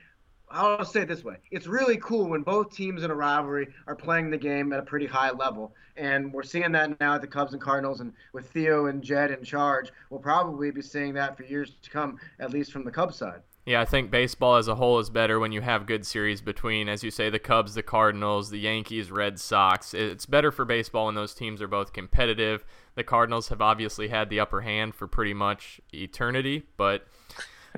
I'll 0.51 0.85
say 0.85 1.03
it 1.03 1.09
this 1.09 1.25
way: 1.25 1.37
it's 1.51 1.67
really 1.67 1.97
cool 1.97 2.29
when 2.29 2.43
both 2.43 2.75
teams 2.75 3.03
in 3.03 3.11
a 3.11 3.15
rivalry 3.15 3.69
are 3.87 3.97
playing 3.97 4.31
the 4.31 4.39
game 4.39 4.73
at 4.73 4.79
a 4.79 4.83
pretty 4.83 5.07
high 5.07 5.31
level, 5.31 5.75
and 5.97 6.33
we're 6.33 6.43
seeing 6.45 6.71
that 6.73 7.01
now 7.01 7.15
at 7.15 7.23
the 7.23 7.27
Cubs 7.27 7.55
and 7.55 7.63
Cardinals, 7.63 8.01
and 8.01 8.13
with 8.33 8.49
Theo 8.51 8.87
and 8.87 9.03
Jed 9.03 9.33
in 9.33 9.43
charge, 9.43 9.91
we'll 10.11 10.21
probably 10.21 10.71
be 10.71 10.83
seeing 10.83 11.15
that 11.15 11.37
for 11.37 11.45
years 11.45 11.73
to 11.83 11.91
come, 11.91 12.19
at 12.39 12.51
least 12.51 12.71
from 12.71 12.85
the 12.85 12.91
Cubs 12.91 13.17
side. 13.17 13.41
Yeah, 13.67 13.81
I 13.81 13.87
think 13.87 14.11
baseball 14.11 14.57
as 14.57 14.69
a 14.69 14.75
whole 14.75 14.99
is 14.99 15.09
better 15.09 15.41
when 15.41 15.51
you 15.51 15.63
have 15.63 15.87
good 15.87 16.05
series 16.05 16.43
between, 16.43 16.87
as 16.87 17.03
you 17.03 17.11
say, 17.11 17.31
the 17.31 17.39
Cubs, 17.39 17.75
the 17.75 17.83
Cardinals, 17.83 18.51
the 18.51 18.59
Yankees, 18.59 19.11
Red 19.11 19.41
Sox. 19.41 19.95
It's 19.95 20.27
better 20.27 20.53
for 20.53 20.67
baseball 20.67 21.07
when 21.07 21.15
those 21.15 21.33
teams 21.33 21.63
are 21.63 21.69
both 21.69 21.95
competitive. 21.95 22.63
The 22.95 23.05
Cardinals 23.05 23.49
have 23.49 23.63
obviously 23.63 24.09
had 24.09 24.29
the 24.29 24.39
upper 24.39 24.61
hand 24.61 24.95
for 24.95 25.07
pretty 25.07 25.33
much 25.33 25.81
eternity, 25.95 26.65
but 26.77 27.07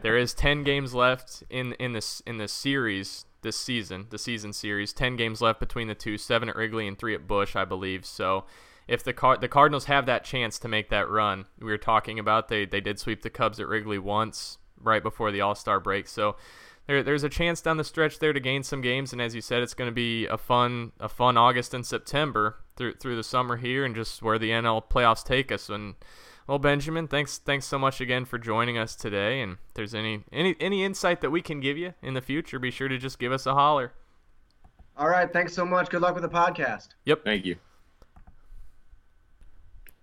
there 0.02 0.18
is 0.18 0.34
10 0.34 0.64
games 0.64 0.92
left 0.92 1.44
in 1.50 1.72
in 1.74 1.92
this 1.92 2.20
in 2.26 2.38
this 2.38 2.52
series 2.52 3.26
this 3.42 3.56
season, 3.56 4.06
the 4.10 4.18
season 4.18 4.52
series. 4.52 4.92
10 4.92 5.14
games 5.14 5.40
left 5.40 5.60
between 5.60 5.86
the 5.86 5.94
two, 5.94 6.18
7 6.18 6.48
at 6.48 6.56
Wrigley 6.56 6.88
and 6.88 6.98
3 6.98 7.14
at 7.14 7.28
Busch, 7.28 7.54
I 7.54 7.64
believe. 7.64 8.04
So, 8.04 8.44
if 8.88 9.04
the 9.04 9.12
Car- 9.12 9.38
the 9.38 9.48
Cardinals 9.48 9.84
have 9.84 10.04
that 10.06 10.24
chance 10.24 10.58
to 10.58 10.68
make 10.68 10.90
that 10.90 11.08
run, 11.08 11.46
we 11.60 11.66
were 11.66 11.78
talking 11.78 12.18
about 12.18 12.48
they 12.48 12.66
they 12.66 12.80
did 12.80 12.98
sweep 12.98 13.22
the 13.22 13.30
Cubs 13.30 13.60
at 13.60 13.68
Wrigley 13.68 14.00
once 14.00 14.58
right 14.80 15.02
before 15.02 15.30
the 15.30 15.40
All 15.40 15.54
Star 15.54 15.80
break. 15.80 16.08
So 16.08 16.36
there, 16.86 17.02
there's 17.02 17.24
a 17.24 17.28
chance 17.28 17.60
down 17.60 17.76
the 17.76 17.84
stretch 17.84 18.18
there 18.18 18.32
to 18.32 18.40
gain 18.40 18.62
some 18.62 18.80
games, 18.80 19.12
and 19.12 19.20
as 19.20 19.34
you 19.34 19.40
said, 19.40 19.62
it's 19.62 19.74
going 19.74 19.90
to 19.90 19.94
be 19.94 20.26
a 20.26 20.38
fun 20.38 20.92
a 21.00 21.08
fun 21.08 21.36
August 21.36 21.74
and 21.74 21.84
September 21.84 22.56
through 22.76 22.94
through 22.94 23.16
the 23.16 23.24
summer 23.24 23.56
here, 23.56 23.84
and 23.84 23.94
just 23.94 24.22
where 24.22 24.38
the 24.38 24.50
NL 24.50 24.82
playoffs 24.88 25.24
take 25.24 25.50
us. 25.50 25.68
And 25.68 25.94
well, 26.46 26.58
Benjamin, 26.58 27.08
thanks 27.08 27.38
thanks 27.38 27.66
so 27.66 27.78
much 27.78 28.00
again 28.00 28.24
for 28.24 28.38
joining 28.38 28.78
us 28.78 28.94
today. 28.94 29.40
And 29.40 29.52
if 29.68 29.74
there's 29.74 29.94
any 29.94 30.24
any 30.32 30.54
any 30.60 30.84
insight 30.84 31.20
that 31.22 31.30
we 31.30 31.42
can 31.42 31.60
give 31.60 31.76
you 31.76 31.94
in 32.02 32.14
the 32.14 32.22
future, 32.22 32.58
be 32.58 32.70
sure 32.70 32.88
to 32.88 32.98
just 32.98 33.18
give 33.18 33.32
us 33.32 33.46
a 33.46 33.54
holler. 33.54 33.92
All 34.96 35.08
right, 35.08 35.30
thanks 35.30 35.52
so 35.52 35.66
much. 35.66 35.90
Good 35.90 36.00
luck 36.00 36.14
with 36.14 36.22
the 36.22 36.28
podcast. 36.28 36.88
Yep. 37.04 37.24
Thank 37.24 37.44
you. 37.44 37.56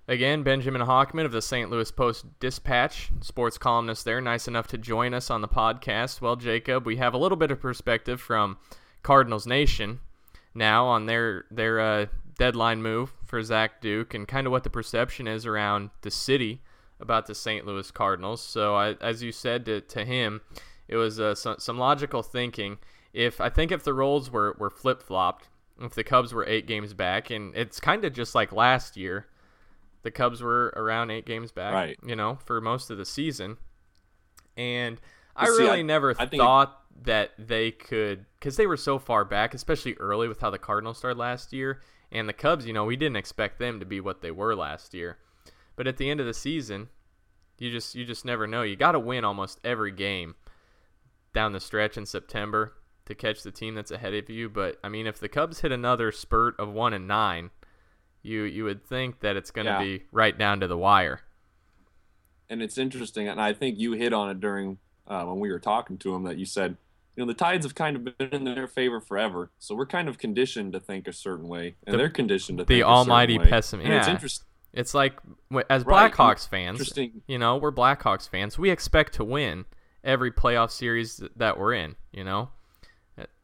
Again, 0.05 0.43
Benjamin 0.43 0.81
Hochman 0.81 1.23
of 1.23 1.31
the 1.31 1.41
St. 1.41 1.69
Louis 1.69 1.89
Post 1.89 2.25
Dispatch, 2.41 3.09
sports 3.21 3.57
columnist 3.57 4.03
there, 4.03 4.19
nice 4.19 4.49
enough 4.49 4.67
to 4.67 4.77
join 4.77 5.13
us 5.13 5.29
on 5.29 5.39
the 5.39 5.47
podcast. 5.47 6.19
Well, 6.19 6.35
Jacob, 6.35 6.85
we 6.85 6.97
have 6.97 7.13
a 7.13 7.17
little 7.17 7.37
bit 7.37 7.51
of 7.51 7.61
perspective 7.61 8.19
from 8.19 8.57
Cardinals 9.01 9.47
Nation 9.47 10.01
now 10.53 10.85
on 10.87 11.05
their 11.05 11.45
their 11.49 11.79
uh, 11.79 12.05
deadline 12.37 12.81
move 12.81 13.13
for 13.25 13.41
Zach 13.41 13.79
Duke 13.79 14.13
and 14.13 14.27
kind 14.27 14.45
of 14.45 14.51
what 14.51 14.65
the 14.65 14.69
perception 14.69 15.25
is 15.25 15.45
around 15.45 15.89
the 16.01 16.11
city 16.11 16.61
about 16.99 17.25
the 17.25 17.35
St. 17.35 17.65
Louis 17.65 17.89
Cardinals. 17.89 18.41
So, 18.41 18.75
I, 18.75 18.95
as 18.99 19.23
you 19.23 19.31
said 19.31 19.65
to, 19.67 19.79
to 19.79 20.03
him, 20.03 20.41
it 20.89 20.97
was 20.97 21.17
uh, 21.17 21.33
some, 21.33 21.55
some 21.59 21.77
logical 21.77 22.23
thinking. 22.23 22.77
If 23.13 23.39
I 23.39 23.47
think 23.47 23.71
if 23.71 23.85
the 23.85 23.93
roles 23.93 24.29
were, 24.29 24.57
were 24.59 24.69
flip 24.69 25.01
flopped, 25.01 25.47
if 25.79 25.95
the 25.95 26.03
Cubs 26.03 26.33
were 26.33 26.45
eight 26.45 26.67
games 26.67 26.93
back, 26.93 27.29
and 27.29 27.55
it's 27.55 27.79
kind 27.79 28.03
of 28.03 28.11
just 28.11 28.35
like 28.35 28.51
last 28.51 28.97
year 28.97 29.27
the 30.03 30.11
Cubs 30.11 30.41
were 30.41 30.71
around 30.75 31.09
eight 31.11 31.25
games 31.25 31.51
back, 31.51 31.73
Right. 31.73 31.99
you 32.05 32.15
know, 32.15 32.37
for 32.45 32.61
most 32.61 32.89
of 32.91 32.97
the 32.97 33.05
season. 33.05 33.57
And 34.55 34.99
I 35.35 35.45
see, 35.47 35.51
really 35.63 35.79
I- 35.79 35.83
never 35.83 36.11
I 36.11 36.25
think 36.25 36.33
it- 36.35 36.37
thought 36.37 36.79
that 37.03 37.31
they 37.39 37.71
could, 37.71 38.25
because 38.39 38.55
they 38.55 38.67
were 38.67 38.77
so 38.77 38.99
far 38.99 39.25
back, 39.25 39.53
especially 39.53 39.95
early 39.95 40.27
with 40.27 40.39
how 40.41 40.49
the 40.51 40.59
Cardinals 40.59 40.97
started 40.99 41.17
last 41.17 41.51
year. 41.51 41.81
And 42.11 42.29
the 42.29 42.33
Cubs, 42.33 42.67
you 42.67 42.73
know, 42.73 42.85
we 42.85 42.95
didn't 42.95 43.15
expect 43.15 43.57
them 43.57 43.79
to 43.79 43.85
be 43.85 43.99
what 43.99 44.21
they 44.21 44.29
were 44.29 44.55
last 44.55 44.93
year. 44.93 45.17
But 45.75 45.87
at 45.87 45.97
the 45.97 46.09
end 46.11 46.19
of 46.19 46.27
the 46.27 46.33
season, 46.35 46.89
you 47.57 47.71
just 47.71 47.95
you 47.95 48.05
just 48.05 48.25
never 48.25 48.45
know. 48.45 48.61
You 48.61 48.75
got 48.75 48.91
to 48.91 48.99
win 48.99 49.23
almost 49.25 49.59
every 49.63 49.91
game 49.91 50.35
down 51.33 51.53
the 51.53 51.59
stretch 51.59 51.97
in 51.97 52.05
September 52.05 52.73
to 53.05 53.15
catch 53.15 53.41
the 53.41 53.51
team 53.51 53.73
that's 53.73 53.89
ahead 53.89 54.13
of 54.13 54.29
you. 54.29 54.49
But 54.49 54.77
I 54.83 54.89
mean, 54.89 55.07
if 55.07 55.17
the 55.19 55.27
Cubs 55.29 55.61
hit 55.61 55.71
another 55.71 56.11
spurt 56.11 56.59
of 56.59 56.69
one 56.71 56.93
and 56.93 57.07
nine, 57.07 57.49
you 58.23 58.43
you 58.43 58.63
would 58.63 58.83
think 58.85 59.19
that 59.19 59.35
it's 59.35 59.51
going 59.51 59.65
to 59.65 59.71
Yeah. 59.73 59.79
be 59.83 60.03
right 60.11 60.35
down 60.37 60.59
to 60.61 60.67
the 60.67 60.77
wire. 60.77 61.21
and 62.49 62.61
it's 62.61 62.77
interesting, 62.77 63.27
and 63.27 63.41
I 63.41 63.53
think 63.53 63.79
you 63.79 63.93
hit 63.93 64.13
on 64.13 64.29
it 64.29 64.39
during 64.39 64.77
uh, 65.07 65.23
when 65.25 65.39
we 65.39 65.49
were 65.51 65.59
talking 65.59 65.97
to 65.97 66.13
him 66.15 66.23
that 66.23 66.37
you 66.37 66.45
said, 66.45 66.77
you 67.15 67.23
know, 67.23 67.27
the 67.27 67.33
tides 67.33 67.65
have 67.65 67.73
kind 67.75 67.95
of 67.95 68.17
been 68.17 68.29
in 68.29 68.43
their 68.43 68.67
favor 68.67 69.01
forever, 69.01 69.49
so 69.59 69.73
we're 69.75 69.85
kind 69.85 70.07
of 70.07 70.17
conditioned 70.17 70.71
to 70.73 70.79
think 70.79 71.07
a 71.07 71.13
certain 71.13 71.47
way, 71.47 71.75
and 71.85 71.93
The- 71.93 71.97
they're 71.97 72.09
conditioned 72.09 72.59
to 72.59 72.63
the 72.63 72.75
think 72.75 72.85
almighty 72.85 73.37
pessimist. 73.39 73.85
And 73.85 73.93
it's 73.95 74.07
interesting. 74.07 74.47
It's 74.71 74.93
like 74.93 75.13
as 75.69 75.85
Right. 75.85 76.11
Blackhawks 76.11 76.47
fans, 76.47 76.79
Interesting. 76.79 77.21
you 77.27 77.37
know, 77.37 77.57
we're 77.57 77.71
Blackhawks 77.71 78.29
fans. 78.29 78.57
We 78.57 78.69
expect 78.71 79.13
to 79.15 79.23
win 79.23 79.65
every 80.03 80.31
playoff 80.31 80.71
series 80.71 81.21
that 81.35 81.57
we're 81.59 81.73
in, 81.73 81.95
you 82.11 82.23
know. 82.23 82.49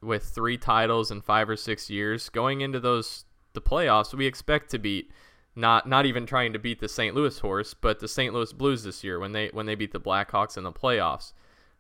With 0.02 0.24
3 0.24 0.58
titles 0.58 1.12
in 1.12 1.22
5 1.22 1.50
or 1.50 1.56
6 1.56 1.90
years, 1.90 2.30
going 2.30 2.62
into 2.62 2.80
those 2.80 3.26
the 3.54 3.62
playoffs, 3.62 4.14
we 4.14 4.26
expect 4.26 4.72
to 4.72 4.80
beat 4.80 5.12
not 5.56 5.88
not 5.88 6.06
even 6.06 6.26
trying 6.26 6.54
to 6.54 6.60
beat 6.60 6.80
the 6.80 6.88
St. 6.88 7.16
Louis 7.16 7.38
horse, 7.40 7.74
but 7.74 8.00
the 8.00 8.08
St. 8.08 8.34
Louis 8.34 8.54
Blues 8.54 8.84
this 8.84 9.04
year 9.04 9.20
when 9.20 9.32
they 9.32 9.50
when 9.50 9.66
they 9.66 9.76
beat 9.76 9.92
the 9.92 10.00
Blackhawks 10.00 10.58
in 10.58 10.64
the 10.64 10.72
playoffs. 10.72 11.34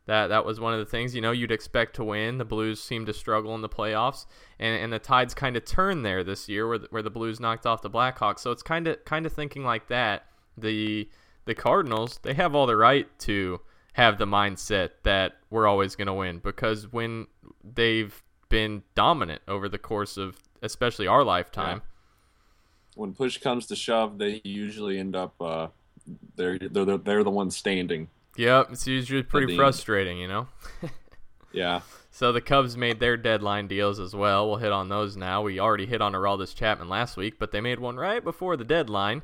That 0.05 0.27
that 0.27 0.43
was 0.43 0.59
one 0.59 0.73
of 0.73 0.79
the 0.79 0.85
things, 0.85 1.13
you 1.13 1.21
know, 1.21 1.31
you'd 1.31 1.51
expect 1.51 1.95
to 1.97 2.03
win. 2.03 2.39
The 2.39 2.45
Blues 2.45 2.81
seemed 2.81 3.05
to 3.07 3.13
struggle 3.13 3.53
in 3.55 3.61
the 3.61 3.69
playoffs, 3.69 4.25
and 4.57 4.81
and 4.81 4.91
the 4.91 4.99
tides 4.99 5.33
kind 5.33 5.55
of 5.55 5.65
turned 5.65 6.05
there 6.05 6.23
this 6.23 6.49
year, 6.49 6.67
where 6.67 6.79
the, 6.79 6.87
where 6.89 7.03
the 7.03 7.11
Blues 7.11 7.39
knocked 7.39 7.65
off 7.65 7.81
the 7.81 7.89
Blackhawks. 7.89 8.39
So 8.39 8.51
it's 8.51 8.63
kind 8.63 8.87
of 8.87 9.03
kind 9.05 9.25
of 9.25 9.33
thinking 9.33 9.63
like 9.63 9.87
that. 9.87 10.25
The 10.57 11.07
the 11.45 11.55
Cardinals, 11.55 12.19
they 12.23 12.33
have 12.33 12.55
all 12.55 12.65
the 12.65 12.75
right 12.75 13.07
to 13.19 13.61
have 13.93 14.17
the 14.17 14.25
mindset 14.25 14.89
that 15.03 15.33
we're 15.49 15.67
always 15.67 15.95
going 15.95 16.07
to 16.07 16.13
win 16.13 16.39
because 16.39 16.91
when 16.91 17.27
they've 17.63 18.23
been 18.49 18.83
dominant 18.95 19.41
over 19.47 19.69
the 19.69 19.77
course 19.77 20.17
of 20.17 20.37
especially 20.61 21.07
our 21.07 21.23
lifetime. 21.23 21.81
When 22.95 23.13
push 23.13 23.37
comes 23.37 23.65
to 23.67 23.75
shove, 23.75 24.17
they 24.17 24.41
usually 24.43 24.99
end 24.99 25.15
up 25.15 25.33
uh, 25.41 25.67
they're 26.35 26.57
they're 26.59 26.85
the- 26.85 26.97
they're 26.97 27.23
the 27.23 27.31
ones 27.31 27.55
standing. 27.55 28.09
Yep, 28.37 28.69
it's 28.71 28.87
usually 28.87 29.23
pretty 29.23 29.53
end. 29.53 29.57
frustrating, 29.57 30.17
you 30.19 30.27
know. 30.27 30.47
Yeah. 31.51 31.81
So 32.11 32.31
the 32.31 32.41
Cubs 32.41 32.77
made 32.77 32.99
their 32.99 33.17
deadline 33.17 33.67
deals 33.67 33.99
as 33.99 34.13
well. 34.15 34.47
We'll 34.47 34.57
hit 34.57 34.71
on 34.71 34.87
those 34.89 35.17
now. 35.17 35.41
We 35.41 35.59
already 35.59 35.87
hit 35.87 35.99
on 35.99 36.13
Aroldis 36.13 36.53
Chapman 36.55 36.89
last 36.89 37.17
week, 37.17 37.39
but 37.39 37.51
they 37.51 37.59
made 37.59 37.79
one 37.79 37.97
right 37.97 38.23
before 38.23 38.55
the 38.55 38.63
deadline. 38.63 39.23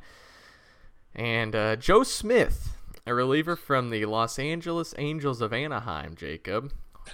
And 1.13 1.55
uh, 1.55 1.75
Joe 1.75 2.01
Smith, 2.01 2.75
a 3.05 3.13
reliever 3.13 3.55
from 3.55 3.91
the 3.91 4.05
Los 4.05 4.39
Angeles 4.39 4.95
Angels 4.97 5.39
of 5.39 5.53
Anaheim, 5.53 6.15
Jacob. 6.15 6.73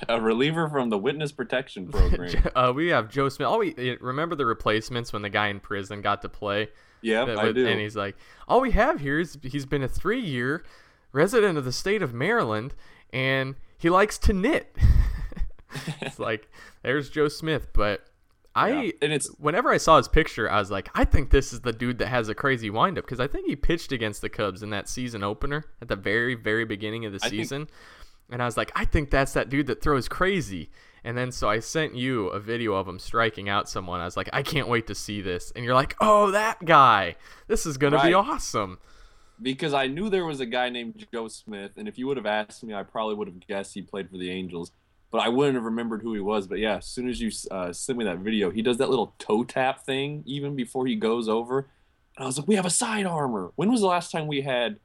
A 0.09 0.19
reliever 0.21 0.69
from 0.69 0.89
the 0.89 0.97
witness 0.97 1.31
protection 1.31 1.87
program. 1.91 2.49
uh, 2.55 2.71
we 2.75 2.87
have 2.89 3.09
Joe 3.09 3.29
Smith. 3.29 3.47
Oh, 3.49 3.57
we 3.59 3.97
remember 3.99 4.35
the 4.35 4.45
replacements 4.45 5.11
when 5.13 5.21
the 5.21 5.29
guy 5.29 5.47
in 5.47 5.59
prison 5.59 6.01
got 6.01 6.21
to 6.23 6.29
play. 6.29 6.69
That 7.03 7.37
I 7.37 7.51
do. 7.51 7.65
And 7.67 7.79
he's 7.79 7.95
like, 7.95 8.15
all 8.47 8.61
we 8.61 8.71
have 8.71 8.99
here 9.01 9.19
is 9.19 9.37
he's 9.43 9.65
been 9.65 9.81
a 9.83 9.87
three-year 9.87 10.63
resident 11.11 11.57
of 11.57 11.65
the 11.65 11.71
state 11.71 12.01
of 12.01 12.13
Maryland, 12.13 12.73
and 13.11 13.55
he 13.77 13.89
likes 13.89 14.17
to 14.19 14.33
knit. 14.33 14.75
it's 16.01 16.19
like 16.19 16.49
there's 16.83 17.09
Joe 17.09 17.27
Smith, 17.27 17.67
but 17.73 18.05
I 18.55 18.69
Yeah. 18.69 18.91
And 19.01 19.13
it's 19.13 19.27
whenever 19.39 19.71
I 19.71 19.77
saw 19.77 19.97
his 19.97 20.07
picture, 20.07 20.49
I 20.49 20.59
was 20.59 20.69
like, 20.71 20.89
I 20.93 21.05
think 21.05 21.29
this 21.31 21.53
is 21.53 21.61
the 21.61 21.71
dude 21.73 21.97
that 21.99 22.07
has 22.07 22.29
a 22.29 22.35
crazy 22.35 22.69
windup 22.69 23.05
because 23.05 23.19
I 23.19 23.27
think 23.27 23.47
he 23.47 23.55
pitched 23.55 23.91
against 23.91 24.21
the 24.21 24.29
Cubs 24.29 24.61
in 24.61 24.69
that 24.71 24.87
season 24.89 25.23
opener 25.23 25.65
at 25.81 25.87
the 25.87 25.95
very, 25.95 26.35
very 26.35 26.65
beginning 26.65 27.05
of 27.05 27.13
the 27.13 27.19
I 27.23 27.29
think- 27.29 27.41
season. 27.41 27.67
And 28.31 28.41
I 28.41 28.45
was 28.45 28.57
like, 28.57 28.71
I 28.75 28.85
think 28.85 29.09
that's 29.11 29.33
that 29.33 29.49
dude 29.49 29.67
that 29.67 29.81
throws 29.81 30.07
crazy. 30.07 30.69
And 31.03 31.17
then 31.17 31.31
so 31.31 31.49
I 31.49 31.59
sent 31.59 31.95
you 31.95 32.27
a 32.27 32.39
video 32.39 32.73
of 32.75 32.87
him 32.87 32.99
striking 32.99 33.49
out 33.49 33.67
someone. 33.67 33.99
I 33.99 34.05
was 34.05 34.15
like, 34.15 34.29
I 34.33 34.43
can't 34.43 34.67
wait 34.67 34.87
to 34.87 34.95
see 34.95 35.21
this. 35.21 35.51
And 35.55 35.65
you're 35.65 35.73
like, 35.73 35.95
oh, 35.99 36.31
that 36.31 36.63
guy. 36.63 37.15
This 37.47 37.65
is 37.65 37.77
going 37.77 37.93
to 37.93 38.01
be 38.01 38.13
awesome. 38.13 38.77
because 39.41 39.73
I 39.73 39.87
knew 39.87 40.09
there 40.09 40.25
was 40.25 40.39
a 40.39 40.45
guy 40.45 40.69
named 40.69 41.05
Joe 41.11 41.27
Smith, 41.27 41.71
and 41.77 41.87
if 41.87 41.97
you 41.97 42.07
would 42.07 42.17
have 42.17 42.25
asked 42.25 42.63
me, 42.63 42.73
I 42.73 42.83
probably 42.83 43.15
would 43.15 43.27
have 43.27 43.47
guessed 43.47 43.73
he 43.73 43.81
played 43.81 44.09
for 44.09 44.17
the 44.17 44.29
Angels, 44.29 44.71
but 45.09 45.19
I 45.19 45.29
wouldn't 45.29 45.55
have 45.55 45.63
remembered 45.63 46.01
who 46.01 46.13
he 46.13 46.19
was. 46.19 46.47
But 46.47 46.59
yeah, 46.59 46.77
as 46.77 46.85
soon 46.85 47.09
as 47.09 47.19
you 47.19 47.31
uh, 47.49 47.73
sent 47.73 47.97
me 47.97 48.05
that 48.05 48.19
video, 48.19 48.51
he 48.51 48.61
does 48.61 48.77
that 48.77 48.89
little 48.89 49.15
toe 49.17 49.43
tap 49.43 49.85
thing 49.85 50.23
even 50.25 50.55
before 50.55 50.85
he 50.85 50.95
goes 50.95 51.27
over, 51.27 51.69
and 52.17 52.23
I 52.23 52.25
was 52.25 52.37
like, 52.37 52.47
we 52.47 52.55
have 52.55 52.65
a 52.65 52.71
side 52.71 53.05
armor. 53.05 53.51
When 53.55 53.71
was 53.71 53.81
the 53.81 53.87
last 53.87 54.11
time 54.11 54.27
we 54.27 54.41
had 54.41 54.79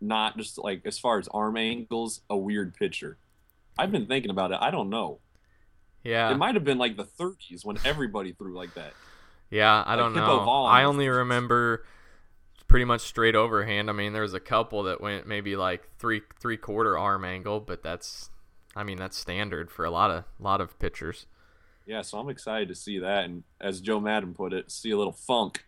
not 0.00 0.36
just 0.36 0.58
like 0.58 0.82
as 0.84 0.98
far 0.98 1.18
as 1.18 1.28
arm 1.28 1.56
angles 1.56 2.20
a 2.28 2.36
weird 2.36 2.74
pitcher? 2.74 3.18
I've 3.78 3.92
been 3.92 4.06
thinking 4.06 4.30
about 4.30 4.52
it. 4.52 4.58
I 4.60 4.70
don't 4.70 4.90
know. 4.90 5.20
Yeah. 6.02 6.30
It 6.30 6.36
might 6.36 6.54
have 6.54 6.64
been 6.64 6.78
like 6.78 6.96
the 6.96 7.04
30s 7.04 7.64
when 7.64 7.78
everybody 7.84 8.32
threw 8.32 8.54
like 8.54 8.74
that. 8.74 8.92
Yeah, 9.50 9.82
I 9.84 9.96
Like 9.96 9.98
don't 9.98 10.14
know. 10.14 10.40
I 10.64 10.84
only 10.84 11.08
remember 11.08 11.84
pretty 12.68 12.84
much 12.84 13.00
straight 13.00 13.34
overhand. 13.34 13.90
I 13.90 13.92
mean, 13.92 14.12
there 14.12 14.22
was 14.22 14.32
a 14.32 14.40
couple 14.40 14.84
that 14.84 15.00
went 15.00 15.26
maybe 15.26 15.56
like 15.56 15.88
three 15.98 16.22
three 16.38 16.56
quarter 16.56 16.96
arm 16.96 17.24
angle, 17.24 17.58
but 17.60 17.82
that's 17.82 18.30
I 18.76 18.84
mean 18.84 18.96
that's 18.96 19.18
standard 19.18 19.70
for 19.70 19.84
a 19.84 19.90
lot 19.90 20.10
of 20.12 20.24
lot 20.38 20.60
of 20.60 20.78
pitchers. 20.78 21.26
Yeah, 21.84 22.02
so 22.02 22.18
I'm 22.18 22.28
excited 22.28 22.68
to 22.68 22.74
see 22.76 23.00
that, 23.00 23.24
and 23.24 23.42
as 23.60 23.80
Joe 23.80 23.98
Maddon 23.98 24.34
put 24.34 24.52
it, 24.52 24.70
see 24.70 24.92
a 24.92 24.96
little 24.96 25.12
funk. 25.12 25.64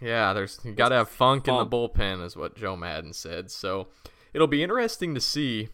Yeah, 0.00 0.32
there's 0.32 0.60
you 0.64 0.72
got 0.72 0.90
to 0.90 0.96
have 0.96 1.08
funk, 1.08 1.48
in 1.48 1.56
the 1.56 1.66
bullpen, 1.66 2.24
is 2.24 2.36
what 2.36 2.54
Joe 2.56 2.76
Maddon 2.76 3.12
said. 3.12 3.50
So 3.50 3.88
it'll 4.34 4.46
be 4.46 4.62
interesting 4.62 5.14
to 5.14 5.20
see. 5.20 5.68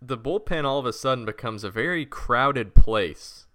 The 0.00 0.16
bullpen 0.16 0.64
all 0.64 0.78
of 0.78 0.86
a 0.86 0.92
sudden 0.92 1.24
becomes 1.24 1.64
a 1.64 1.70
very 1.70 2.06
crowded 2.06 2.74
place. 2.74 3.46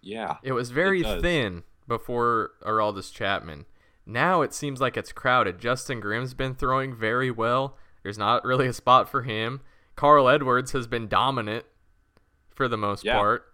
Yeah. 0.00 0.36
It 0.42 0.52
was 0.52 0.70
very 0.70 1.02
does. 1.02 1.20
thin 1.20 1.64
before 1.88 2.52
Aroldis 2.62 3.12
Chapman. 3.12 3.66
Now 4.06 4.42
it 4.42 4.54
seems 4.54 4.80
like 4.80 4.96
it's 4.96 5.10
crowded. 5.10 5.58
Justin 5.58 5.98
Grimm's 6.00 6.34
been 6.34 6.54
throwing 6.54 6.94
very 6.94 7.30
well. 7.32 7.76
There's 8.04 8.16
not 8.18 8.44
really 8.44 8.68
a 8.68 8.72
spot 8.72 9.08
for 9.08 9.22
him. 9.22 9.60
Carl 9.96 10.28
Edwards 10.28 10.70
has 10.72 10.86
been 10.86 11.08
dominant 11.08 11.64
for 12.54 12.68
the 12.68 12.76
most 12.76 13.04
Yeah. 13.04 13.16
part. 13.18 13.52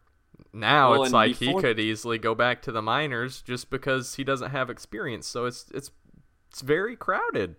Now 0.53 0.91
Well, 0.93 1.05
it's 1.05 1.13
like 1.13 1.39
before- 1.39 1.61
he 1.61 1.67
could 1.67 1.81
easily 1.81 2.19
go 2.19 2.35
back 2.35 2.63
to 2.63 2.73
the 2.73 2.83
minors 2.83 3.43
just 3.43 3.71
because 3.71 4.15
he 4.17 4.25
doesn't 4.25 4.51
have 4.51 4.71
experience. 4.71 5.27
So 5.27 5.47
it's 5.47 5.71
it's 5.73 5.91
it's 6.51 6.61
very 6.61 6.97
crowded. 6.97 7.57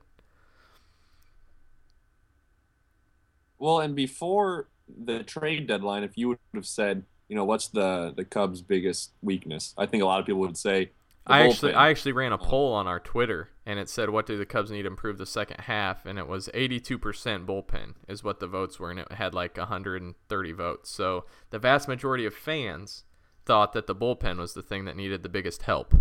Well, 3.60 3.80
and 3.80 3.96
before 3.96 4.68
the 4.88 5.24
trade 5.24 5.68
deadline, 5.68 6.04
if 6.04 6.18
you 6.18 6.30
would 6.30 6.40
have 6.54 6.66
said, 6.66 7.04
you 7.30 7.36
know, 7.36 7.46
what's 7.46 7.68
the 7.70 8.14
the 8.16 8.26
Cubs' 8.26 8.62
biggest 8.62 9.12
weakness? 9.22 9.74
I 9.78 9.86
think 9.86 10.04
a 10.04 10.06
lot 10.06 10.20
of 10.20 10.26
people 10.26 10.42
would 10.42 10.58
say. 10.58 10.92
I 11.26 11.48
actually 11.48 11.72
bullpen. 11.72 11.76
I 11.76 11.90
actually 11.90 12.12
ran 12.12 12.32
a 12.34 12.38
poll 12.38 12.74
on 12.74 12.88
our 12.88 13.00
Twitter 13.00 13.50
and 13.66 13.80
it 13.80 13.90
said 13.90 14.10
what 14.10 14.26
do 14.26 14.38
the 14.38 14.46
Cubs 14.46 14.72
need 14.72 14.82
to 14.82 14.88
improve 14.88 15.18
the 15.18 15.26
second 15.26 15.62
half 15.62 16.06
and 16.06 16.20
it 16.20 16.28
was 16.28 16.50
82% 16.54 17.00
bullpen 17.46 17.94
is 18.08 18.24
what 18.24 18.40
the 18.40 18.48
votes 18.48 18.80
were 18.80 18.92
and 18.92 19.00
it 19.00 19.12
had 19.14 19.34
like 19.34 19.58
130 19.58 20.52
votes. 20.52 20.90
So 20.90 21.26
the 21.50 21.60
vast 21.60 21.88
majority 21.88 22.26
of 22.26 22.34
fans 22.34 23.04
thought 23.46 23.74
that 23.74 23.88
the 23.88 23.96
bullpen 23.96 24.38
was 24.38 24.54
the 24.54 24.62
thing 24.62 24.86
that 24.86 24.98
needed 24.98 25.24
the 25.24 25.30
biggest 25.30 25.64
help. 25.64 25.96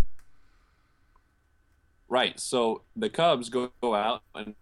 Right. 2.09 2.39
So 2.39 2.83
the 2.95 3.09
Cubs 3.09 3.49
go, 3.49 3.71
out 3.81 4.23
and 4.35 4.55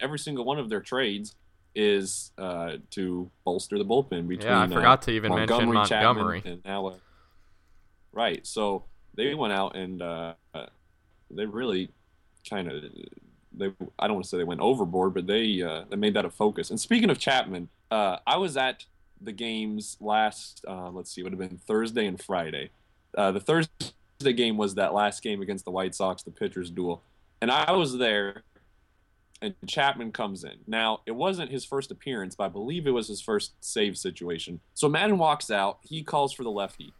every 0.00 0.18
single 0.18 0.44
one 0.44 0.58
of 0.58 0.68
their 0.68 0.80
trades 0.80 1.34
is 1.74 2.30
uh, 2.38 2.76
to 2.90 3.30
bolster 3.44 3.76
the 3.76 3.84
bullpen 3.84 4.28
between. 4.28 4.40
Yeah, 4.50 4.60
I 4.60 4.92
uh, 4.92 4.96
to 4.96 5.10
even 5.10 5.34
mention 5.34 5.56
Montgomery, 5.56 5.86
Chapman, 5.86 6.14
Montgomery. 6.14 6.42
and 6.44 6.64
now. 6.64 6.86
Uh, 6.86 6.96
right. 8.12 8.46
So 8.46 8.84
they 9.16 9.34
went 9.34 9.52
out 9.52 9.76
and 9.76 10.02
uh, 10.02 10.34
they 11.30 11.46
really 11.46 11.90
kind 12.48 12.70
of 12.70 12.82
they 13.52 13.72
I 13.98 14.06
don't 14.06 14.16
want 14.16 14.24
to 14.24 14.28
say 14.28 14.36
they 14.38 14.44
went 14.44 14.60
overboard, 14.60 15.14
but 15.14 15.26
they 15.26 15.62
uh, 15.62 15.84
they 15.88 15.96
made 15.96 16.14
that 16.14 16.24
a 16.24 16.30
focus. 16.30 16.70
And 16.70 16.78
speaking 16.78 17.10
of 17.10 17.18
Chapman, 17.18 17.68
uh, 17.90 18.18
I 18.26 18.36
was 18.36 18.56
at 18.56 18.84
the 19.20 19.32
games 19.32 19.96
last 20.00 20.64
uh, 20.68 20.90
let's 20.90 21.10
see, 21.10 21.20
it 21.20 21.24
would 21.24 21.32
have 21.32 21.40
been 21.40 21.58
Thursday 21.58 22.06
and 22.06 22.20
Friday. 22.20 22.70
Uh, 23.16 23.32
the 23.32 23.40
Thursday 23.40 23.92
game 24.34 24.56
was 24.56 24.74
that 24.74 24.94
last 24.94 25.22
game 25.22 25.42
against 25.42 25.64
the 25.64 25.70
White 25.70 25.94
Sox, 25.94 26.22
the 26.22 26.30
pitchers 26.30 26.70
duel, 26.70 27.02
and 27.40 27.50
I 27.50 27.72
was 27.72 27.96
there. 27.98 28.42
And 29.42 29.54
Chapman 29.66 30.12
comes 30.12 30.44
in. 30.44 30.54
Now, 30.66 31.00
it 31.04 31.14
wasn't 31.14 31.50
his 31.50 31.62
first 31.62 31.90
appearance, 31.90 32.34
but 32.34 32.44
I 32.44 32.48
believe 32.48 32.86
it 32.86 32.92
was 32.92 33.06
his 33.06 33.20
first 33.20 33.52
save 33.60 33.98
situation. 33.98 34.60
So 34.72 34.88
Maddon 34.88 35.18
walks 35.18 35.50
out. 35.50 35.80
He 35.82 36.02
calls 36.02 36.32
for 36.32 36.42
the 36.42 36.50
lefty 36.50 36.94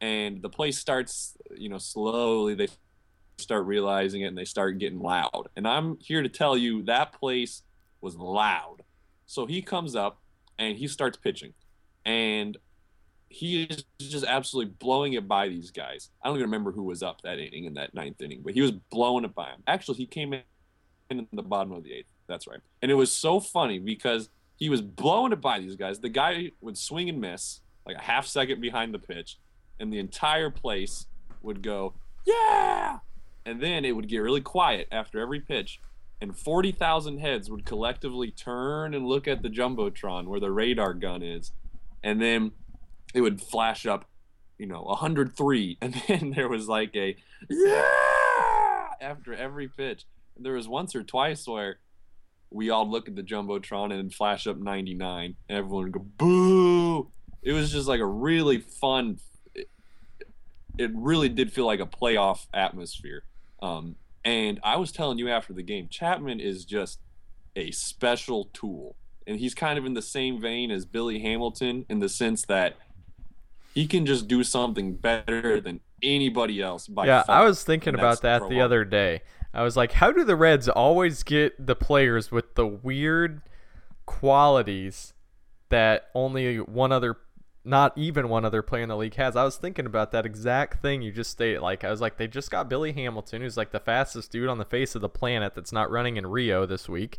and 0.00 0.42
the 0.42 0.48
place 0.48 0.78
starts 0.78 1.36
you 1.56 1.68
know 1.68 1.78
slowly 1.78 2.54
they 2.54 2.68
start 3.38 3.66
realizing 3.66 4.22
it 4.22 4.26
and 4.26 4.38
they 4.38 4.44
start 4.44 4.78
getting 4.78 5.00
loud. 5.00 5.48
And 5.56 5.66
i'm 5.66 5.98
here 6.00 6.22
to 6.22 6.28
tell 6.28 6.56
you 6.56 6.82
that 6.84 7.12
place 7.12 7.62
was 8.00 8.16
loud. 8.16 8.82
So 9.26 9.46
he 9.46 9.62
comes 9.62 9.94
up 9.96 10.20
and 10.58 10.76
he 10.76 10.88
starts 10.88 11.16
pitching. 11.16 11.52
And 12.04 12.56
he 13.28 13.64
is 13.64 13.84
just 14.00 14.24
absolutely 14.24 14.72
blowing 14.78 15.12
it 15.12 15.28
by 15.28 15.48
these 15.48 15.70
guys. 15.70 16.08
I 16.22 16.28
don't 16.28 16.36
even 16.36 16.46
remember 16.46 16.72
who 16.72 16.84
was 16.84 17.02
up 17.02 17.20
that 17.22 17.38
inning 17.38 17.64
in 17.64 17.74
that 17.74 17.94
ninth 17.94 18.20
inning 18.20 18.40
but 18.42 18.54
he 18.54 18.62
was 18.62 18.72
blowing 18.72 19.24
it 19.24 19.34
by 19.34 19.46
them 19.50 19.62
actually 19.66 19.96
he 19.96 20.06
came 20.06 20.32
in 20.32 20.42
in 21.10 21.26
the 21.32 21.42
bottom 21.42 21.72
of 21.72 21.84
the 21.84 21.92
eighth. 21.92 22.08
That's 22.26 22.46
right. 22.46 22.60
And 22.82 22.90
it 22.90 22.94
was 22.94 23.10
so 23.10 23.40
funny 23.40 23.78
because 23.78 24.28
he 24.56 24.68
was 24.68 24.82
blowing 24.82 25.32
it 25.32 25.40
by 25.40 25.60
these 25.60 25.76
guys. 25.76 26.00
The 26.00 26.08
guy 26.08 26.52
would 26.60 26.76
swing 26.76 27.08
and 27.08 27.20
miss 27.20 27.60
like 27.86 27.96
a 27.96 28.02
half 28.02 28.26
second 28.26 28.60
behind 28.60 28.92
the 28.92 28.98
pitch 28.98 29.38
and 29.80 29.92
the 29.92 29.98
entire 29.98 30.50
place 30.50 31.06
would 31.42 31.62
go, 31.62 31.94
yeah! 32.26 32.98
And 33.46 33.62
then 33.62 33.84
it 33.84 33.96
would 33.96 34.08
get 34.08 34.18
really 34.18 34.40
quiet 34.40 34.88
after 34.92 35.20
every 35.20 35.40
pitch, 35.40 35.80
and 36.20 36.36
40,000 36.36 37.18
heads 37.18 37.50
would 37.50 37.64
collectively 37.64 38.30
turn 38.30 38.92
and 38.94 39.06
look 39.06 39.28
at 39.28 39.42
the 39.42 39.48
Jumbotron 39.48 40.26
where 40.26 40.40
the 40.40 40.50
radar 40.50 40.92
gun 40.94 41.22
is. 41.22 41.52
And 42.02 42.20
then 42.20 42.52
it 43.14 43.20
would 43.20 43.40
flash 43.40 43.86
up, 43.86 44.04
you 44.58 44.66
know, 44.66 44.82
103. 44.82 45.78
And 45.80 45.94
then 46.08 46.32
there 46.34 46.48
was 46.48 46.68
like 46.68 46.94
a, 46.96 47.16
yeah! 47.48 48.86
After 49.00 49.32
every 49.32 49.68
pitch. 49.68 50.04
And 50.36 50.44
there 50.44 50.54
was 50.54 50.68
once 50.68 50.94
or 50.94 51.04
twice 51.04 51.46
where 51.46 51.78
we 52.50 52.70
all 52.70 52.90
look 52.90 53.08
at 53.08 53.16
the 53.16 53.22
Jumbotron 53.22 53.92
and 53.92 54.12
flash 54.12 54.46
up 54.46 54.56
99, 54.58 55.36
and 55.48 55.58
everyone 55.58 55.84
would 55.84 55.92
go, 55.92 56.06
boo! 56.16 57.10
It 57.42 57.52
was 57.52 57.70
just 57.70 57.86
like 57.88 58.00
a 58.00 58.06
really 58.06 58.58
fun 58.58 59.18
it 60.78 60.90
really 60.94 61.28
did 61.28 61.52
feel 61.52 61.66
like 61.66 61.80
a 61.80 61.86
playoff 61.86 62.46
atmosphere. 62.54 63.24
Um, 63.60 63.96
and 64.24 64.60
I 64.62 64.76
was 64.76 64.92
telling 64.92 65.18
you 65.18 65.28
after 65.28 65.52
the 65.52 65.62
game, 65.62 65.88
Chapman 65.88 66.40
is 66.40 66.64
just 66.64 67.00
a 67.56 67.70
special 67.70 68.50
tool. 68.52 68.96
And 69.26 69.38
he's 69.38 69.54
kind 69.54 69.78
of 69.78 69.84
in 69.84 69.94
the 69.94 70.02
same 70.02 70.40
vein 70.40 70.70
as 70.70 70.86
Billy 70.86 71.18
Hamilton 71.20 71.84
in 71.88 71.98
the 71.98 72.08
sense 72.08 72.44
that 72.46 72.76
he 73.74 73.86
can 73.86 74.06
just 74.06 74.26
do 74.26 74.42
something 74.42 74.94
better 74.94 75.60
than 75.60 75.80
anybody 76.02 76.62
else 76.62 76.86
by 76.88 77.06
Yeah. 77.06 77.24
I 77.28 77.44
was 77.44 77.62
thinking 77.62 77.94
about 77.94 78.22
that 78.22 78.48
the 78.48 78.60
other 78.60 78.84
day. 78.84 79.22
I 79.52 79.62
was 79.62 79.76
like, 79.76 79.92
how 79.92 80.12
do 80.12 80.24
the 80.24 80.36
Reds 80.36 80.68
always 80.68 81.22
get 81.22 81.66
the 81.66 81.74
players 81.74 82.30
with 82.30 82.54
the 82.54 82.66
weird 82.66 83.42
qualities 84.06 85.12
that 85.68 86.08
only 86.14 86.56
one 86.58 86.92
other 86.92 87.16
not 87.64 87.96
even 87.96 88.28
one 88.28 88.44
other 88.44 88.62
player 88.62 88.82
in 88.82 88.88
the 88.88 88.96
league 88.96 89.14
has. 89.14 89.36
I 89.36 89.44
was 89.44 89.56
thinking 89.56 89.86
about 89.86 90.12
that 90.12 90.26
exact 90.26 90.80
thing 90.80 91.02
you 91.02 91.12
just 91.12 91.30
stated. 91.30 91.60
Like 91.60 91.84
I 91.84 91.90
was 91.90 92.00
like, 92.00 92.16
they 92.16 92.26
just 92.26 92.50
got 92.50 92.68
Billy 92.68 92.92
Hamilton, 92.92 93.42
who's 93.42 93.56
like 93.56 93.72
the 93.72 93.80
fastest 93.80 94.32
dude 94.32 94.48
on 94.48 94.58
the 94.58 94.64
face 94.64 94.94
of 94.94 95.00
the 95.00 95.08
planet 95.08 95.54
that's 95.54 95.72
not 95.72 95.90
running 95.90 96.16
in 96.16 96.26
Rio 96.26 96.66
this 96.66 96.88
week. 96.88 97.18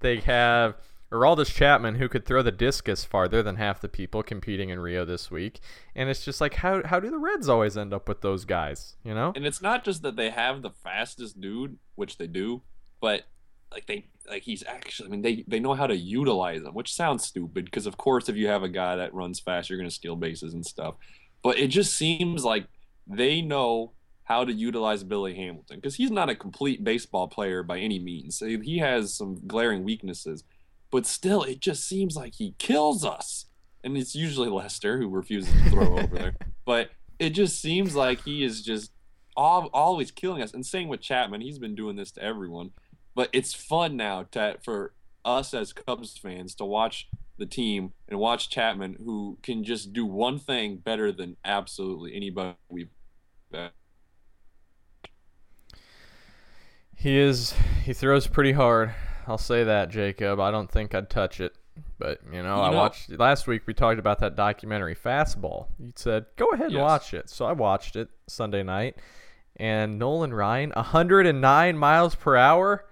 They 0.00 0.20
have 0.20 0.76
Aroldis 1.12 1.52
Chapman, 1.52 1.96
who 1.96 2.08
could 2.08 2.24
throw 2.24 2.40
the 2.40 2.52
discus 2.52 3.04
farther 3.04 3.42
than 3.42 3.56
half 3.56 3.80
the 3.80 3.88
people 3.88 4.22
competing 4.22 4.70
in 4.70 4.78
Rio 4.78 5.04
this 5.04 5.30
week. 5.30 5.60
And 5.94 6.08
it's 6.08 6.24
just 6.24 6.40
like, 6.40 6.54
how 6.54 6.82
how 6.84 7.00
do 7.00 7.10
the 7.10 7.18
Reds 7.18 7.48
always 7.48 7.76
end 7.76 7.92
up 7.92 8.08
with 8.08 8.20
those 8.20 8.44
guys? 8.44 8.96
You 9.02 9.14
know? 9.14 9.32
And 9.34 9.44
it's 9.44 9.60
not 9.60 9.84
just 9.84 10.02
that 10.02 10.16
they 10.16 10.30
have 10.30 10.62
the 10.62 10.70
fastest 10.70 11.40
dude, 11.40 11.78
which 11.96 12.16
they 12.18 12.28
do, 12.28 12.62
but 13.00 13.24
like 13.72 13.86
they 13.86 14.06
like 14.28 14.42
he's 14.42 14.64
actually 14.66 15.08
I 15.08 15.10
mean 15.10 15.22
they 15.22 15.44
they 15.46 15.60
know 15.60 15.74
how 15.74 15.86
to 15.86 15.96
utilize 15.96 16.62
him, 16.62 16.74
which 16.74 16.92
sounds 16.92 17.24
stupid 17.24 17.64
because 17.64 17.86
of 17.86 17.96
course 17.96 18.28
if 18.28 18.36
you 18.36 18.48
have 18.48 18.62
a 18.62 18.68
guy 18.68 18.96
that 18.96 19.14
runs 19.14 19.40
fast, 19.40 19.70
you're 19.70 19.78
going 19.78 19.88
to 19.88 19.94
steal 19.94 20.16
bases 20.16 20.54
and 20.54 20.64
stuff. 20.64 20.94
But 21.42 21.58
it 21.58 21.68
just 21.68 21.96
seems 21.96 22.44
like 22.44 22.66
they 23.06 23.40
know 23.40 23.92
how 24.24 24.44
to 24.44 24.52
utilize 24.52 25.02
Billy 25.02 25.34
Hamilton 25.34 25.76
because 25.76 25.96
he's 25.96 26.10
not 26.10 26.30
a 26.30 26.34
complete 26.34 26.84
baseball 26.84 27.26
player 27.26 27.62
by 27.62 27.78
any 27.78 27.98
means. 27.98 28.38
He 28.38 28.78
has 28.78 29.14
some 29.14 29.40
glaring 29.46 29.82
weaknesses, 29.82 30.44
but 30.90 31.06
still 31.06 31.42
it 31.42 31.60
just 31.60 31.88
seems 31.88 32.14
like 32.14 32.34
he 32.34 32.54
kills 32.58 33.04
us. 33.04 33.46
And 33.82 33.96
it's 33.96 34.14
usually 34.14 34.48
Lester 34.48 34.98
who 34.98 35.08
refuses 35.08 35.52
to 35.52 35.70
throw 35.70 35.98
over 35.98 36.14
there. 36.14 36.34
But 36.66 36.90
it 37.18 37.30
just 37.30 37.60
seems 37.60 37.96
like 37.96 38.22
he 38.22 38.44
is 38.44 38.62
just 38.62 38.92
al- 39.36 39.70
always 39.72 40.12
killing 40.12 40.40
us. 40.40 40.54
And 40.54 40.64
same 40.64 40.86
with 40.86 41.00
Chapman, 41.00 41.40
he's 41.40 41.58
been 41.58 41.74
doing 41.74 41.96
this 41.96 42.12
to 42.12 42.22
everyone. 42.22 42.70
But 43.14 43.28
it's 43.32 43.54
fun 43.54 43.96
now 43.96 44.24
to, 44.32 44.56
for 44.62 44.92
us 45.24 45.52
as 45.54 45.72
Cubs 45.72 46.16
fans 46.16 46.54
to 46.56 46.64
watch 46.64 47.08
the 47.38 47.46
team 47.46 47.92
and 48.08 48.18
watch 48.18 48.50
Chapman, 48.50 48.96
who 49.04 49.38
can 49.42 49.64
just 49.64 49.92
do 49.92 50.06
one 50.06 50.38
thing 50.38 50.76
better 50.76 51.10
than 51.12 51.36
absolutely 51.44 52.14
anybody 52.14 52.56
we've. 52.68 52.88
He 56.94 57.16
is. 57.18 57.54
He 57.84 57.92
throws 57.94 58.26
pretty 58.26 58.52
hard. 58.52 58.94
I'll 59.26 59.38
say 59.38 59.64
that, 59.64 59.88
Jacob. 59.88 60.38
I 60.38 60.50
don't 60.50 60.70
think 60.70 60.94
I'd 60.94 61.08
touch 61.08 61.40
it. 61.40 61.54
But 61.98 62.20
you 62.30 62.42
know, 62.42 62.56
You 62.56 62.62
I 62.62 62.70
watched 62.74 63.10
last 63.10 63.46
week. 63.46 63.62
We 63.66 63.72
talked 63.74 63.98
about 63.98 64.18
that 64.20 64.36
documentary, 64.36 64.94
Fastball. 64.94 65.68
You 65.78 65.92
said 65.96 66.26
go 66.36 66.48
ahead 66.48 66.66
and 66.66 66.74
Yes. 66.74 66.82
watch 66.82 67.14
it, 67.14 67.30
so 67.30 67.46
I 67.46 67.52
watched 67.52 67.96
it 67.96 68.08
Sunday 68.26 68.62
night. 68.62 68.96
And 69.56 69.98
Nolan 69.98 70.32
Ryan, 70.34 70.72
109 70.76 71.76
miles 71.78 72.14
per 72.14 72.36
hour. 72.36 72.84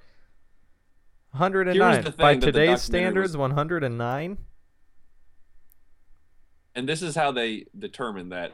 109 1.32 1.92
Here's 1.92 2.04
the 2.04 2.10
by 2.12 2.32
thing 2.32 2.40
the 2.40 2.46
today's 2.46 2.82
standards. 2.82 3.36
was- 3.36 3.36
109. 3.36 4.38
and 6.74 6.88
this 6.88 7.02
is 7.02 7.14
how 7.16 7.32
they 7.32 7.66
determine 7.78 8.28
that 8.30 8.52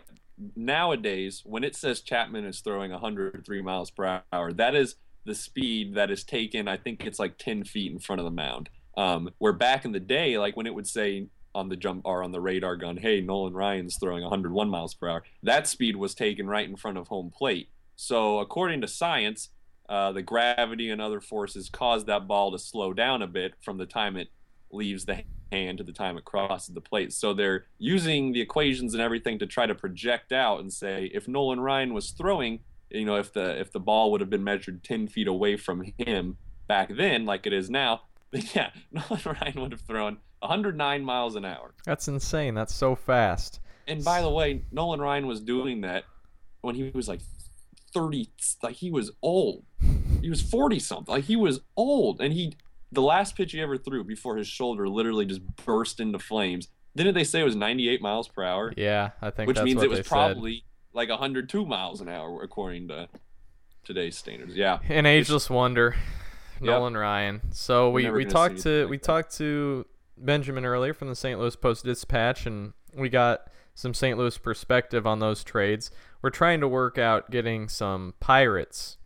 nowadays 0.56 1.42
when 1.44 1.62
it 1.62 1.76
says 1.76 2.00
chapman 2.00 2.44
is 2.44 2.60
throwing 2.60 2.90
103 2.90 3.62
miles 3.62 3.90
per 3.90 4.22
hour 4.32 4.52
that 4.52 4.74
is 4.74 4.96
the 5.24 5.34
speed 5.34 5.94
that 5.94 6.10
is 6.10 6.24
taken 6.24 6.66
i 6.66 6.76
think 6.76 7.04
it's 7.06 7.18
like 7.20 7.38
10 7.38 7.62
feet 7.64 7.92
in 7.92 7.98
front 8.00 8.20
of 8.20 8.24
the 8.24 8.30
mound 8.32 8.68
um, 8.96 9.30
where 9.38 9.52
back 9.52 9.84
in 9.84 9.92
the 9.92 10.00
day 10.00 10.36
like 10.38 10.56
when 10.56 10.66
it 10.66 10.74
would 10.74 10.86
say 10.88 11.28
on 11.54 11.68
the 11.68 11.76
jump 11.76 12.02
or 12.04 12.24
on 12.24 12.32
the 12.32 12.40
radar 12.40 12.74
gun 12.76 12.96
hey 12.96 13.20
nolan 13.20 13.52
ryan's 13.54 13.96
throwing 14.02 14.22
101 14.24 14.68
miles 14.68 14.94
per 14.94 15.08
hour 15.08 15.22
that 15.44 15.68
speed 15.68 15.94
was 15.94 16.14
taken 16.14 16.48
right 16.48 16.68
in 16.68 16.76
front 16.76 16.98
of 16.98 17.06
home 17.08 17.30
plate 17.36 17.68
so 17.94 18.40
according 18.40 18.80
to 18.80 18.88
science 18.88 19.50
uh, 19.88 20.12
the 20.12 20.22
gravity 20.22 20.90
and 20.90 21.00
other 21.00 21.20
forces 21.20 21.68
cause 21.68 22.04
that 22.06 22.26
ball 22.26 22.52
to 22.52 22.58
slow 22.58 22.92
down 22.92 23.22
a 23.22 23.26
bit 23.26 23.54
from 23.62 23.78
the 23.78 23.86
time 23.86 24.16
it 24.16 24.28
leaves 24.70 25.04
the 25.04 25.22
hand 25.52 25.78
to 25.78 25.84
the 25.84 25.92
time 25.92 26.16
it 26.16 26.24
crosses 26.24 26.74
the 26.74 26.80
plate. 26.80 27.12
So 27.12 27.32
they're 27.32 27.66
using 27.78 28.32
the 28.32 28.40
equations 28.40 28.94
and 28.94 29.02
everything 29.02 29.38
to 29.38 29.46
try 29.46 29.66
to 29.66 29.74
project 29.74 30.32
out 30.32 30.60
and 30.60 30.72
say 30.72 31.10
if 31.12 31.28
Nolan 31.28 31.60
Ryan 31.60 31.94
was 31.94 32.10
throwing, 32.10 32.60
you 32.90 33.04
know, 33.04 33.16
if 33.16 33.32
the 33.32 33.60
if 33.60 33.72
the 33.72 33.80
ball 33.80 34.10
would 34.12 34.20
have 34.20 34.30
been 34.30 34.44
measured 34.44 34.82
10 34.82 35.08
feet 35.08 35.28
away 35.28 35.56
from 35.56 35.92
him 35.98 36.38
back 36.66 36.94
then, 36.94 37.24
like 37.24 37.46
it 37.46 37.52
is 37.52 37.70
now, 37.70 38.02
then 38.30 38.42
yeah, 38.54 38.70
Nolan 38.92 39.38
Ryan 39.40 39.60
would 39.60 39.72
have 39.72 39.82
thrown 39.82 40.18
109 40.40 41.04
miles 41.04 41.36
an 41.36 41.44
hour. 41.44 41.74
That's 41.84 42.08
insane. 42.08 42.54
That's 42.54 42.74
so 42.74 42.94
fast. 42.94 43.60
And 43.86 44.02
by 44.02 44.22
the 44.22 44.30
way, 44.30 44.62
Nolan 44.72 45.00
Ryan 45.00 45.26
was 45.26 45.40
doing 45.40 45.82
that 45.82 46.04
when 46.62 46.74
he 46.74 46.90
was 46.94 47.06
like 47.06 47.20
30, 47.94 48.28
like 48.62 48.74
he 48.76 48.90
was 48.90 49.12
old. 49.22 49.64
He 50.20 50.28
was 50.28 50.42
40 50.42 50.78
something. 50.80 51.14
Like 51.14 51.24
he 51.24 51.36
was 51.36 51.60
old. 51.76 52.20
And 52.20 52.32
he, 52.32 52.56
the 52.92 53.02
last 53.02 53.36
pitch 53.36 53.52
he 53.52 53.60
ever 53.60 53.76
threw 53.78 54.04
before 54.04 54.36
his 54.36 54.46
shoulder 54.48 54.88
literally 54.88 55.24
just 55.26 55.40
burst 55.64 56.00
into 56.00 56.18
flames. 56.18 56.68
Didn't 56.96 57.14
they 57.14 57.24
say 57.24 57.40
it 57.40 57.44
was 57.44 57.56
98 57.56 58.00
miles 58.02 58.28
per 58.28 58.42
hour? 58.44 58.72
Yeah, 58.76 59.10
I 59.22 59.30
think 59.30 59.48
Which 59.48 59.60
means 59.62 59.82
it 59.82 59.88
was 59.90 59.98
they 60.00 60.02
said. 60.02 60.08
probably 60.08 60.64
like 60.92 61.08
102 61.08 61.64
miles 61.66 62.00
an 62.00 62.08
hour 62.08 62.42
according 62.42 62.88
to 62.88 63.08
today's 63.84 64.16
standards. 64.16 64.54
Yeah. 64.54 64.78
An 64.88 65.06
ageless 65.06 65.50
wonder, 65.50 65.96
Yep. 66.60 66.62
Nolan 66.62 66.96
Ryan. 66.96 67.40
So 67.52 67.90
we, 67.90 68.08
we 68.10 68.24
talked 68.24 68.58
to 68.62 68.70
anything 68.70 68.90
we 68.90 68.96
that. 68.98 69.02
talked 69.04 69.36
to 69.38 69.86
Benjamin 70.16 70.64
earlier 70.64 70.94
from 70.94 71.08
the 71.08 71.16
St. 71.16 71.38
Louis 71.38 71.56
Post 71.56 71.84
Dispatch, 71.84 72.46
and 72.46 72.72
we 72.96 73.08
got 73.08 73.48
some 73.74 73.94
St. 73.94 74.16
Louis 74.16 74.38
perspective 74.38 75.06
on 75.06 75.18
those 75.18 75.44
trades. 75.44 75.90
We're 76.22 76.30
trying 76.30 76.60
to 76.60 76.68
work 76.68 76.98
out 76.98 77.30
getting 77.30 77.68
some 77.68 78.14
Pirates 78.20 78.96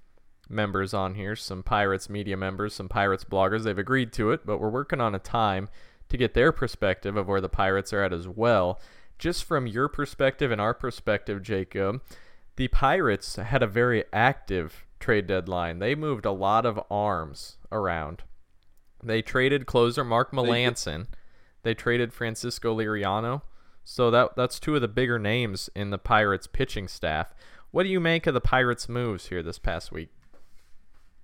members 0.48 0.94
on 0.94 1.14
here, 1.14 1.36
some 1.36 1.62
Pirates 1.62 2.08
media 2.08 2.36
members, 2.36 2.74
some 2.74 2.88
Pirates 2.88 3.24
bloggers. 3.24 3.64
They've 3.64 3.78
agreed 3.78 4.12
to 4.14 4.30
it, 4.30 4.46
but 4.46 4.58
we're 4.58 4.70
working 4.70 5.00
on 5.00 5.14
a 5.14 5.18
time 5.18 5.68
to 6.08 6.16
get 6.16 6.34
their 6.34 6.52
perspective 6.52 7.16
of 7.16 7.28
where 7.28 7.40
the 7.40 7.48
Pirates 7.48 7.92
are 7.92 8.02
at 8.02 8.12
as 8.12 8.28
well. 8.28 8.80
Just 9.18 9.44
from 9.44 9.66
your 9.66 9.88
perspective 9.88 10.50
and 10.50 10.60
our 10.60 10.74
perspective, 10.74 11.42
Jacob, 11.42 12.02
the 12.56 12.68
Pirates 12.68 13.36
had 13.36 13.62
a 13.62 13.66
very 13.66 14.04
active 14.12 14.86
trade 15.00 15.26
deadline. 15.26 15.78
They 15.78 15.94
moved 15.94 16.24
a 16.24 16.32
lot 16.32 16.64
of 16.64 16.80
arms 16.90 17.56
around. 17.70 18.22
They 19.02 19.22
traded 19.22 19.66
closer 19.66 20.04
Mark 20.04 20.32
Melancon. 20.32 21.06
They, 21.62 21.70
they 21.70 21.74
traded 21.74 22.12
Francisco 22.12 22.76
Liriano. 22.76 23.42
So 23.90 24.10
that 24.10 24.36
that's 24.36 24.60
two 24.60 24.74
of 24.74 24.82
the 24.82 24.86
bigger 24.86 25.18
names 25.18 25.70
in 25.74 25.88
the 25.88 25.96
Pirates 25.96 26.46
pitching 26.46 26.88
staff. 26.88 27.34
What 27.70 27.84
do 27.84 27.88
you 27.88 28.00
make 28.00 28.26
of 28.26 28.34
the 28.34 28.40
Pirates' 28.40 28.86
moves 28.86 29.28
here 29.28 29.42
this 29.42 29.58
past 29.58 29.90
week? 29.90 30.10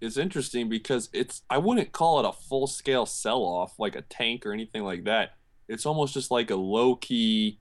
It's 0.00 0.16
interesting 0.16 0.70
because 0.70 1.10
it's 1.12 1.42
I 1.50 1.58
wouldn't 1.58 1.92
call 1.92 2.18
it 2.20 2.26
a 2.26 2.32
full 2.32 2.66
scale 2.66 3.04
sell 3.04 3.42
off 3.42 3.78
like 3.78 3.94
a 3.94 4.00
tank 4.00 4.46
or 4.46 4.52
anything 4.54 4.82
like 4.82 5.04
that. 5.04 5.34
It's 5.68 5.84
almost 5.84 6.14
just 6.14 6.30
like 6.30 6.50
a 6.50 6.56
low 6.56 6.96
key 6.96 7.60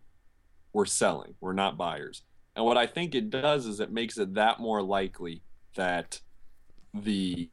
we're 0.71 0.85
selling, 0.85 1.35
we're 1.41 1.51
not 1.51 1.77
buyers. 1.77 2.21
And 2.55 2.63
what 2.63 2.77
I 2.77 2.87
think 2.87 3.13
it 3.13 3.29
does 3.29 3.65
is 3.65 3.81
it 3.81 3.91
makes 3.91 4.17
it 4.17 4.35
that 4.35 4.61
more 4.61 4.81
likely 4.81 5.43
that 5.75 6.21
the 6.93 7.49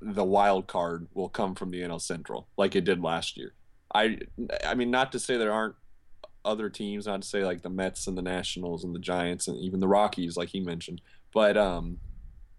the 0.00 0.24
wild 0.24 0.68
card 0.68 1.08
will 1.14 1.28
come 1.28 1.56
from 1.56 1.72
the 1.72 1.80
NL 1.80 2.00
Central 2.00 2.46
like 2.56 2.76
it 2.76 2.84
did 2.84 3.02
last 3.02 3.36
year. 3.36 3.54
I 3.92 4.20
I 4.64 4.76
mean 4.76 4.92
not 4.92 5.10
to 5.12 5.18
say 5.18 5.36
there 5.36 5.52
aren't 5.52 5.74
other 6.44 6.68
teams, 6.68 7.06
not 7.06 7.22
to 7.22 7.28
say 7.28 7.44
like 7.44 7.62
the 7.62 7.70
Mets 7.70 8.06
and 8.06 8.16
the 8.16 8.22
Nationals 8.22 8.84
and 8.84 8.94
the 8.94 9.00
Giants 9.00 9.48
and 9.48 9.58
even 9.58 9.80
the 9.80 9.88
Rockies 9.88 10.36
like 10.36 10.50
he 10.50 10.60
mentioned, 10.60 11.00
but 11.32 11.56
um 11.56 11.98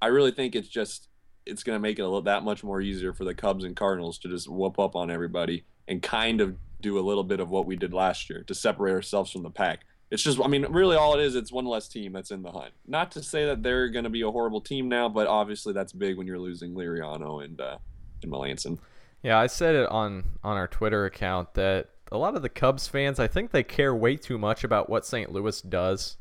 I 0.02 0.08
really 0.08 0.32
think 0.32 0.56
it's 0.56 0.68
just 0.68 1.10
it's 1.46 1.64
going 1.64 1.76
to 1.76 1.80
make 1.80 2.00
it 2.00 2.02
a 2.02 2.06
little 2.06 2.22
that 2.24 2.44
much 2.44 2.64
more 2.64 2.82
easier 2.82 3.14
for 3.14 3.24
the 3.24 3.34
Cubs 3.34 3.64
and 3.64 3.76
Cardinals 3.76 4.18
to 4.20 4.28
just 4.28 4.50
whoop 4.50 4.80
up 4.80 4.96
on 4.96 5.12
everybody 5.12 5.64
and 5.88 6.02
kind 6.02 6.42
of 6.42 6.56
do 6.82 7.00
a 7.00 7.02
little 7.02 7.24
bit 7.24 7.40
of 7.40 7.50
what 7.50 7.66
we 7.66 7.76
did 7.76 7.94
last 7.94 8.30
year 8.30 8.44
to 8.44 8.56
separate 8.56 8.94
ourselves 8.94 9.32
from 9.32 9.44
the 9.44 9.50
pack. 9.50 9.86
It's 10.12 10.24
just, 10.24 10.40
I 10.40 10.48
mean, 10.48 10.66
really 10.70 10.96
all 10.96 11.18
it 11.20 11.24
is, 11.24 11.36
it's 11.36 11.52
one 11.52 11.66
less 11.66 11.88
team 11.88 12.14
that's 12.14 12.32
in 12.32 12.42
the 12.42 12.52
hunt. 12.52 12.74
Not 12.88 13.12
to 13.12 13.24
say 13.24 13.46
that 13.46 13.64
they're 13.64 13.90
going 13.90 14.04
to 14.04 14.10
be 14.10 14.22
a 14.22 14.30
horrible 14.30 14.62
team 14.62 14.88
now, 14.88 15.10
but 15.10 15.28
obviously 15.28 15.74
that's 15.74 15.94
big 15.94 16.18
when 16.18 16.28
you're 16.28 16.40
losing 16.40 16.74
Liriano 16.74 17.44
and 17.44 17.60
uh, 17.60 17.78
and 18.22 18.32
Melancon. 18.32 18.78
Yeah, 19.24 19.40
I 19.40 19.48
said 19.48 19.76
it 19.76 19.90
on 19.90 20.24
on 20.44 20.58
our 20.58 20.68
Twitter 20.68 21.06
account 21.06 21.56
that 21.56 21.90
a 22.12 22.18
lot 22.18 22.36
of 22.36 22.42
the 22.42 22.50
Cubs 22.50 22.88
fans, 22.88 23.20
I 23.20 23.28
think 23.28 23.52
they 23.52 23.64
care 23.64 23.96
way 23.96 24.16
too 24.16 24.38
much 24.38 24.64
about 24.64 24.90
what 24.90 25.06
St. 25.06 25.32
Louis 25.32 25.62
does. 25.62 26.18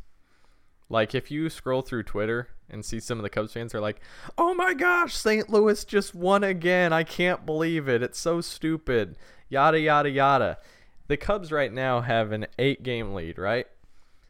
Like 0.88 1.14
if 1.14 1.30
you 1.30 1.48
scroll 1.50 1.82
through 1.82 2.04
Twitter 2.04 2.48
and 2.68 2.84
see 2.84 3.00
some 3.00 3.18
of 3.18 3.22
the 3.22 3.30
Cubs 3.30 3.52
fans 3.52 3.74
are 3.74 3.80
like, 3.80 4.00
"Oh 4.36 4.54
my 4.54 4.74
gosh, 4.74 5.14
St. 5.14 5.50
Louis 5.50 5.84
just 5.84 6.14
won 6.14 6.44
again. 6.44 6.92
I 6.92 7.04
can't 7.04 7.46
believe 7.46 7.88
it. 7.88 8.02
It's 8.02 8.18
so 8.18 8.40
stupid." 8.40 9.16
Yada 9.48 9.78
yada 9.78 10.10
yada. 10.10 10.58
The 11.06 11.16
Cubs 11.16 11.52
right 11.52 11.72
now 11.72 12.00
have 12.00 12.32
an 12.32 12.46
8-game 12.58 13.12
lead, 13.12 13.38
right? 13.38 13.66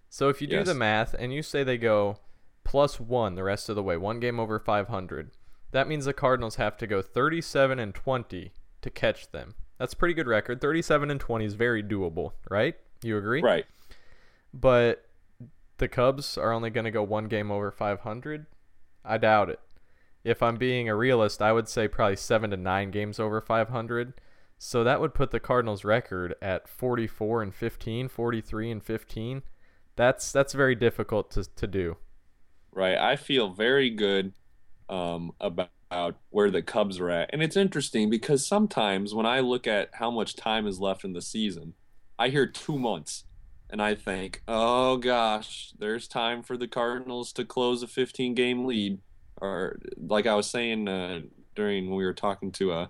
So 0.09 0.29
if 0.29 0.41
you 0.41 0.47
do 0.47 0.57
yes. 0.57 0.67
the 0.67 0.75
math 0.75 1.15
and 1.15 1.33
you 1.33 1.43
say 1.43 1.63
they 1.63 1.79
go 1.79 2.19
plus 2.65 2.99
one 2.99 3.37
the 3.37 3.45
rest 3.45 3.69
of 3.69 3.77
the 3.77 3.83
way, 3.83 3.97
one 3.97 4.21
game 4.21 4.41
over 4.41 4.59
500, 4.59 5.31
that 5.71 5.89
means 5.89 6.05
the 6.05 6.13
Cardinals 6.13 6.57
have 6.57 6.77
to 6.79 6.87
go 6.87 7.01
37 7.03 7.79
and 7.79 7.95
20 7.95 8.53
to 8.83 8.91
catch 8.91 9.31
them. 9.31 9.55
That's 9.79 9.93
a 9.93 9.97
pretty 9.97 10.15
good 10.15 10.27
record. 10.27 10.61
37 10.61 11.11
and 11.11 11.21
20 11.21 11.45
is 11.45 11.55
very 11.55 11.83
doable, 11.83 12.33
right? 12.51 12.77
You 13.03 13.17
agree? 13.17 13.43
Right. 13.43 13.67
But 14.53 15.05
the 15.79 15.89
Cubs 15.89 16.39
are 16.39 16.53
only 16.53 16.71
going 16.71 16.85
to 16.85 16.91
go 16.91 17.03
one 17.03 17.27
game 17.27 17.51
over 17.51 17.71
500. 17.71 18.47
I 19.05 19.19
doubt 19.19 19.51
it. 19.51 19.61
If 20.23 20.43
I'm 20.43 20.57
being 20.57 20.89
a 20.89 20.97
realist, 20.97 21.43
I 21.43 21.53
would 21.53 21.69
say 21.69 21.89
probably 21.89 22.17
7 22.17 22.51
to 22.51 22.57
9 22.57 22.91
games 22.91 23.21
over 23.21 23.41
500. 23.41 24.15
So 24.57 24.85
that 24.85 25.01
would 25.01 25.13
put 25.13 25.33
the 25.33 25.41
Cardinals 25.41 25.85
record 25.85 26.35
at 26.41 26.69
44 26.69 27.43
and 27.43 27.55
15, 27.55 28.09
43 28.09 28.71
and 28.71 28.83
15 28.83 29.43
that's 29.97 30.33
that's 30.33 30.53
very 30.53 30.75
difficult 30.75 31.31
to 31.33 31.45
to 31.57 31.67
do. 31.67 31.97
Right. 32.73 32.99
I 32.99 33.17
feel 33.17 33.51
very 33.51 33.91
good 33.91 34.33
um, 34.89 35.33
about 35.41 35.71
where 36.31 36.51
the 36.51 36.63
Cubs 36.63 36.99
are 36.99 37.11
at, 37.11 37.31
and 37.33 37.43
it's 37.43 37.57
interesting 37.57 38.11
because 38.11 38.47
sometimes 38.47 39.15
when 39.15 39.27
I 39.27 39.41
look 39.41 39.67
at 39.67 39.91
how 39.95 40.11
much 40.11 40.37
time 40.37 40.67
is 40.67 40.81
left 40.81 41.05
in 41.05 41.13
the 41.13 41.23
season, 41.23 41.75
I 42.19 42.29
hear 42.29 42.47
two 42.47 42.79
months, 42.79 43.25
and 43.71 43.83
I 43.83 43.95
think, 43.95 44.43
oh 44.47 44.97
gosh, 44.97 45.73
there's 45.79 46.07
time 46.09 46.43
for 46.43 46.57
the 46.57 46.69
Cardinals 46.69 47.33
to 47.35 47.45
close 47.45 47.83
a 47.83 47.87
15 47.87 48.35
game 48.35 48.67
lead, 48.67 48.99
or 49.41 49.79
like 49.97 50.27
I 50.27 50.35
was 50.35 50.49
saying 50.49 50.89
uh, 50.89 51.21
during 51.55 51.89
when 51.89 51.97
we 51.97 52.05
were 52.05 52.15
talking 52.15 52.53
to 52.53 52.73
uh, 52.73 52.87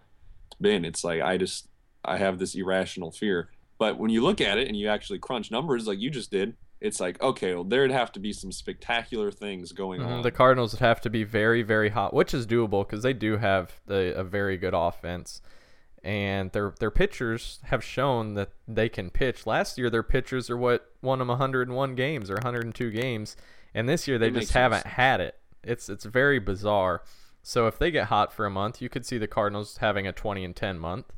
Ben, 0.61 0.85
it's 0.85 1.05
like 1.05 1.21
I 1.21 1.37
just 1.37 1.69
I 2.05 2.19
have 2.19 2.39
this 2.39 2.55
irrational 2.55 3.11
fear. 3.11 3.51
But 3.79 3.99
when 3.99 4.11
you 4.11 4.23
look 4.23 4.41
at 4.41 4.59
it 4.59 4.69
and 4.69 4.77
you 4.77 4.89
actually 4.89 5.19
crunch 5.19 5.51
numbers 5.51 5.87
like 5.87 5.99
you 5.99 6.11
just 6.11 6.31
did, 6.31 6.55
it's 6.85 7.01
like 7.01 7.21
okay, 7.23 7.55
well, 7.55 7.65
there'd 7.65 7.91
have 7.91 8.13
to 8.13 8.21
be 8.21 8.33
some 8.35 8.53
spectacular 8.53 9.31
things 9.31 9.73
going 9.73 10.03
mm-hmm. 10.03 10.13
on. 10.13 10.23
The 10.23 10.31
Cardinals 10.31 10.73
would 10.73 10.81
have 10.81 11.01
to 11.01 11.11
be 11.11 11.25
very, 11.25 11.63
very 11.63 11.89
hot, 11.89 12.13
which 12.13 12.35
is 12.35 12.47
doable 12.47 12.87
because 12.87 13.03
they 13.03 13.15
do 13.15 13.39
have 13.39 13.81
the, 13.87 14.15
a 14.15 14.23
very 14.23 14.59
good 14.59 14.75
offense, 14.75 15.41
and 16.03 16.53
their 16.53 16.75
their 16.79 16.91
pitchers 16.91 17.61
have 17.65 17.83
shown 17.83 18.35
that 18.35 18.51
they 18.69 18.91
can 18.91 19.09
pitch. 19.09 19.47
Last 19.47 19.79
year, 19.79 19.89
their 19.89 20.03
pitchers 20.03 20.51
are 20.51 20.59
what 20.59 20.93
won 21.01 21.21
them 21.21 21.29
101 21.29 21.95
games 21.95 22.31
or 22.31 22.35
102 22.35 22.91
games, 22.91 23.35
and 23.73 23.89
this 23.89 24.07
year 24.07 24.19
they 24.19 24.31
just 24.31 24.53
haven't 24.53 24.83
sense. 24.83 24.95
had 24.95 25.21
it. 25.23 25.39
It's 25.63 25.89
it's 25.89 26.05
very 26.05 26.39
bizarre. 26.39 27.03
So 27.43 27.67
if 27.67 27.79
they 27.79 27.91
get 27.91 28.09
hot 28.09 28.31
for 28.31 28.45
a 28.45 28.51
month, 28.51 28.83
you 28.83 28.91
could 28.91 29.07
see 29.07 29.17
the 29.17 29.27
Cardinals 29.27 29.79
having 29.79 30.07
a 30.07 30.13
20 30.13 30.45
and 30.45 30.57
10 30.57 30.79
month. 30.79 31.13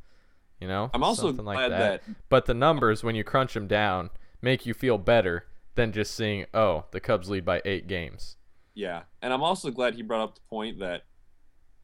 You 0.60 0.68
know, 0.68 0.90
I'm 0.94 1.02
also 1.02 1.32
glad 1.32 1.44
like 1.44 1.70
that. 1.70 2.06
that. 2.06 2.14
But 2.28 2.46
the 2.46 2.54
numbers, 2.54 3.02
when 3.02 3.16
you 3.16 3.24
crunch 3.24 3.54
them 3.54 3.66
down, 3.66 4.10
make 4.40 4.64
you 4.64 4.72
feel 4.72 4.96
better 4.96 5.44
than 5.76 5.92
just 5.92 6.14
seeing, 6.14 6.46
oh, 6.52 6.84
the 6.90 7.00
Cubs 7.00 7.30
lead 7.30 7.44
by 7.44 7.62
eight 7.64 7.86
games. 7.86 8.36
Yeah, 8.74 9.02
and 9.22 9.32
I'm 9.32 9.42
also 9.42 9.70
glad 9.70 9.94
he 9.94 10.02
brought 10.02 10.22
up 10.22 10.34
the 10.34 10.40
point 10.50 10.80
that 10.80 11.04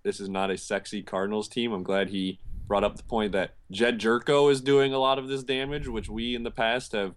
this 0.03 0.21
is 0.21 0.29
not 0.29 0.51
a 0.51 0.59
sexy 0.59 1.03
Cardinals 1.03 1.49
team. 1.49 1.73
I'm 1.73 1.83
glad 1.83 2.09
he 2.09 2.39
brought 2.67 2.85
up 2.85 2.97
the 2.97 3.03
point 3.03 3.33
that 3.33 3.55
Jedd 3.71 3.99
Gyorko 3.99 4.51
is 4.51 4.61
doing 4.61 4.93
a 4.93 4.99
lot 4.99 5.19
of 5.19 5.29
this 5.29 5.43
damage, 5.43 5.89
which 5.89 6.09
we 6.09 6.35
in 6.35 6.43
the 6.43 6.51
past 6.51 6.93
have 6.93 7.15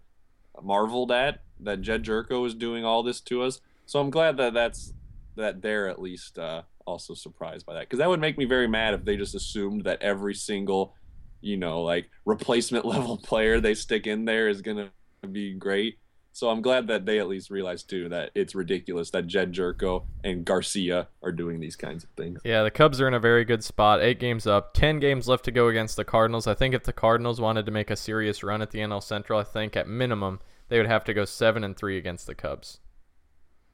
marveled 0.61 1.11
at. 1.11 1.41
That 1.59 1.81
Jedd 1.81 2.03
Gyorko 2.03 2.45
is 2.45 2.53
doing 2.53 2.85
all 2.85 3.03
this 3.03 3.21
to 3.21 3.41
us. 3.41 3.61
So 3.85 3.99
I'm 3.99 4.09
glad 4.09 4.37
that 4.37 4.53
that's 4.53 4.93
that 5.35 5.61
they're 5.61 5.89
at 5.89 6.01
least 6.01 6.39
uh, 6.39 6.63
also 6.85 7.13
surprised 7.13 7.65
by 7.65 7.73
that 7.73 7.81
because 7.81 7.99
that 7.99 8.09
would 8.09 8.21
make 8.21 8.37
me 8.37 8.45
very 8.45 8.67
mad 8.67 8.93
if 8.93 9.03
they 9.03 9.17
just 9.17 9.35
assumed 9.35 9.83
that 9.83 10.01
every 10.01 10.33
single, 10.33 10.95
you 11.41 11.57
know, 11.57 11.81
like 11.81 12.09
replacement 12.25 12.85
level 12.95 13.17
player 13.17 13.59
they 13.59 13.73
stick 13.73 14.07
in 14.07 14.25
there 14.25 14.47
is 14.47 14.61
gonna 14.61 14.89
be 15.31 15.53
great. 15.53 15.97
So 16.35 16.49
I'm 16.49 16.61
glad 16.61 16.87
that 16.87 17.05
they 17.05 17.19
at 17.19 17.29
least 17.29 17.49
realized 17.49 17.89
too 17.89 18.09
that 18.09 18.31
it's 18.35 18.53
ridiculous 18.53 19.09
that 19.11 19.25
Jedd 19.25 19.53
Gyorko 19.53 20.03
and 20.21 20.43
Garcia 20.43 21.07
are 21.23 21.31
doing 21.31 21.61
these 21.61 21.77
kinds 21.77 22.03
of 22.03 22.09
things. 22.09 22.41
Yeah, 22.43 22.63
the 22.63 22.71
Cubs 22.71 22.99
are 22.99 23.07
in 23.07 23.13
a 23.13 23.21
very 23.21 23.45
good 23.45 23.63
spot. 23.63 24.01
Eight 24.01 24.19
games 24.19 24.45
up, 24.45 24.73
ten 24.73 24.99
games 24.99 25.29
left 25.29 25.45
to 25.45 25.51
go 25.51 25.69
against 25.69 25.95
the 25.95 26.03
Cardinals. 26.03 26.45
I 26.45 26.53
think 26.53 26.75
if 26.75 26.83
the 26.83 26.91
Cardinals 26.91 27.39
wanted 27.39 27.65
to 27.67 27.71
make 27.71 27.89
a 27.89 27.95
serious 27.95 28.43
run 28.43 28.61
at 28.61 28.71
the 28.71 28.79
NL 28.79 29.01
Central, 29.01 29.39
I 29.39 29.45
think 29.45 29.77
at 29.77 29.87
minimum 29.87 30.41
they 30.67 30.77
would 30.77 30.87
have 30.87 31.05
to 31.05 31.13
go 31.13 31.23
seven 31.23 31.63
and 31.63 31.77
three 31.77 31.97
against 31.97 32.27
the 32.27 32.35
Cubs. 32.35 32.79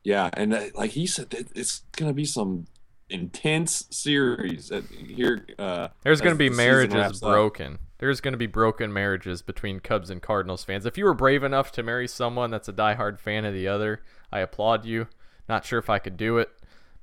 Yeah, 0.03 0.29
and 0.33 0.53
uh, 0.53 0.65
like 0.75 0.91
he 0.91 1.07
said, 1.07 1.33
it's 1.55 1.81
gonna 1.93 2.13
be 2.13 2.25
some 2.25 2.67
intense 3.09 3.85
series 3.89 4.71
here. 5.07 5.47
Uh, 5.57 5.87
There's 6.03 6.21
gonna 6.21 6.35
be 6.35 6.49
the 6.49 6.55
marriages 6.55 7.21
broken. 7.21 7.73
Up 7.73 7.79
there's 8.01 8.19
going 8.19 8.33
to 8.33 8.37
be 8.37 8.47
broken 8.47 8.91
marriages 8.91 9.43
between 9.43 9.79
Cubs 9.79 10.09
and 10.09 10.23
Cardinals 10.23 10.63
fans. 10.63 10.87
If 10.87 10.97
you 10.97 11.05
were 11.05 11.13
brave 11.13 11.43
enough 11.43 11.71
to 11.73 11.83
marry 11.83 12.07
someone 12.07 12.49
that's 12.49 12.67
a 12.67 12.73
diehard 12.73 13.19
fan 13.19 13.45
of 13.45 13.53
the 13.53 13.67
other, 13.67 14.01
I 14.31 14.39
applaud 14.39 14.85
you. 14.85 15.07
Not 15.47 15.65
sure 15.65 15.77
if 15.77 15.87
I 15.87 15.99
could 15.99 16.17
do 16.17 16.39
it, 16.39 16.49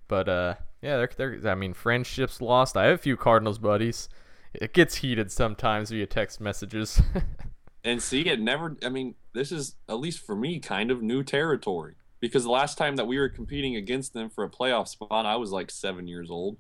but 0.09 0.29
uh, 0.29 0.55
yeah, 0.83 0.97
they're, 0.97 1.39
they're, 1.39 1.51
I 1.53 1.55
mean, 1.55 1.73
friendships 1.73 2.41
lost. 2.41 2.77
I 2.77 2.87
have 2.87 2.97
a 2.97 3.03
few 3.03 3.17
Cardinals 3.17 3.59
buddies. 3.59 4.09
It 4.53 4.75
gets 4.75 4.97
heated 4.97 5.31
sometimes 5.31 5.91
via 5.91 6.07
text 6.07 6.41
messages. 6.41 7.01
and 7.85 8.03
see, 8.03 8.23
it 8.23 8.41
never. 8.41 8.77
I 8.85 8.89
mean, 8.89 9.15
this 9.35 9.53
is 9.53 9.77
at 9.89 10.01
least 10.01 10.27
for 10.27 10.35
me 10.35 10.59
kind 10.59 10.91
of 10.91 11.01
new 11.01 11.23
territory 11.23 11.95
because 12.19 12.43
the 12.43 12.51
last 12.51 12.77
time 12.77 12.97
that 12.97 13.07
we 13.07 13.21
were 13.21 13.29
competing 13.29 13.77
against 13.77 14.15
them 14.15 14.31
for 14.31 14.43
a 14.43 14.51
playoff 14.51 14.89
spot, 14.89 15.27
I 15.27 15.37
was 15.37 15.53
like 15.53 15.71
seven 15.71 16.09
years 16.09 16.29
old. 16.29 16.57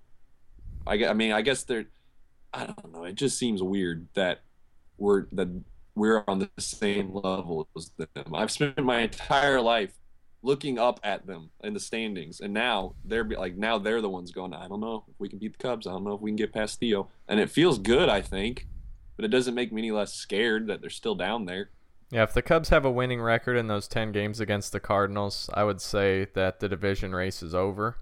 I, 0.86 1.06
I 1.06 1.12
mean, 1.12 1.32
I 1.32 1.42
guess 1.42 1.64
they're 1.64 1.86
I 2.52 2.66
don't 2.66 2.92
know. 2.92 3.04
It 3.04 3.14
just 3.14 3.38
seems 3.38 3.62
weird 3.62 4.08
that 4.14 4.40
we're 4.96 5.26
that 5.32 5.48
we're 5.94 6.24
on 6.28 6.38
the 6.38 6.50
same 6.58 7.14
level 7.14 7.68
as 7.76 7.90
them. 7.96 8.34
I've 8.34 8.50
spent 8.50 8.82
my 8.82 9.00
entire 9.00 9.60
life 9.60 9.92
looking 10.42 10.78
up 10.78 11.00
at 11.02 11.26
them 11.26 11.50
in 11.62 11.74
the 11.74 11.80
standings, 11.80 12.40
and 12.40 12.54
now 12.54 12.94
they're 13.04 13.24
like 13.24 13.56
now 13.56 13.78
they're 13.78 14.00
the 14.00 14.08
ones 14.08 14.30
going. 14.30 14.54
I 14.54 14.68
don't 14.68 14.80
know 14.80 15.04
if 15.08 15.14
we 15.18 15.28
can 15.28 15.38
beat 15.38 15.58
the 15.58 15.62
Cubs. 15.62 15.86
I 15.86 15.90
don't 15.90 16.04
know 16.04 16.14
if 16.14 16.20
we 16.20 16.30
can 16.30 16.36
get 16.36 16.52
past 16.52 16.80
Theo, 16.80 17.08
and 17.28 17.40
it 17.40 17.50
feels 17.50 17.78
good. 17.78 18.08
I 18.08 18.20
think, 18.20 18.66
but 19.16 19.24
it 19.24 19.28
doesn't 19.28 19.54
make 19.54 19.72
me 19.72 19.82
any 19.82 19.90
less 19.90 20.14
scared 20.14 20.68
that 20.68 20.80
they're 20.80 20.90
still 20.90 21.14
down 21.14 21.46
there. 21.46 21.70
Yeah, 22.10 22.22
if 22.22 22.32
the 22.32 22.42
Cubs 22.42 22.70
have 22.70 22.86
a 22.86 22.90
winning 22.90 23.20
record 23.20 23.56
in 23.56 23.66
those 23.66 23.86
10 23.86 24.12
games 24.12 24.40
against 24.40 24.72
the 24.72 24.80
Cardinals, 24.80 25.50
I 25.52 25.64
would 25.64 25.82
say 25.82 26.28
that 26.32 26.58
the 26.58 26.68
division 26.68 27.14
race 27.14 27.42
is 27.42 27.54
over. 27.54 27.98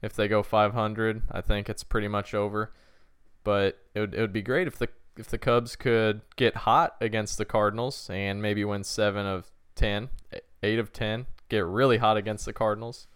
If 0.00 0.12
they 0.12 0.28
go 0.28 0.44
500, 0.44 1.22
I 1.32 1.40
think 1.40 1.68
it's 1.68 1.82
pretty 1.82 2.06
much 2.06 2.34
over. 2.34 2.72
But 3.48 3.78
it 3.94 4.00
would, 4.00 4.14
it 4.14 4.20
would 4.20 4.32
be 4.34 4.42
great 4.42 4.66
if 4.66 4.76
the 4.76 4.90
if 5.16 5.28
the 5.28 5.38
Cubs 5.38 5.74
could 5.74 6.20
get 6.36 6.54
hot 6.54 6.96
against 7.00 7.38
the 7.38 7.46
Cardinals 7.46 8.10
and 8.12 8.42
maybe 8.42 8.62
win 8.62 8.84
seven 8.84 9.24
of 9.24 9.50
ten, 9.74 10.10
eight 10.62 10.78
of 10.78 10.92
ten, 10.92 11.24
get 11.48 11.64
really 11.64 11.96
hot 11.96 12.18
against 12.18 12.44
the 12.44 12.52
Cardinals. 12.52 13.06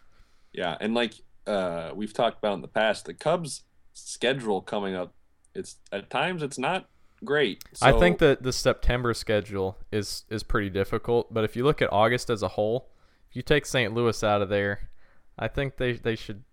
Yeah, 0.55 0.79
and 0.81 0.95
like 0.95 1.17
uh, 1.47 1.91
we've 1.95 2.15
talked 2.15 2.39
about 2.39 2.55
in 2.55 2.63
the 2.63 2.67
past, 2.67 3.05
the 3.05 3.13
Cubs' 3.13 3.65
schedule 3.93 4.63
coming 4.63 4.95
up, 4.95 5.13
it's 5.55 5.77
at 5.93 6.09
times 6.09 6.43
it's 6.43 6.59
not 6.59 6.89
great. 7.23 7.63
So, 7.75 7.87
I 7.87 8.01
think 8.01 8.19
that 8.21 8.43
the 8.43 8.55
September 8.55 9.13
schedule 9.13 9.77
is 9.93 10.25
is 10.31 10.43
pretty 10.43 10.71
difficult, 10.71 11.35
but 11.35 11.45
if 11.45 11.57
you 11.57 11.63
look 11.63 11.83
at 11.83 11.93
August 11.93 12.31
as 12.31 12.43
a 12.43 12.49
whole, 12.49 12.89
if 13.29 13.37
you 13.37 13.43
take 13.43 13.67
St. 13.67 13.93
Louis 13.93 14.25
out 14.25 14.41
of 14.41 14.49
there, 14.49 14.89
I 15.39 15.49
think 15.49 15.77
they 15.77 15.93
they 15.93 16.17
should 16.17 16.45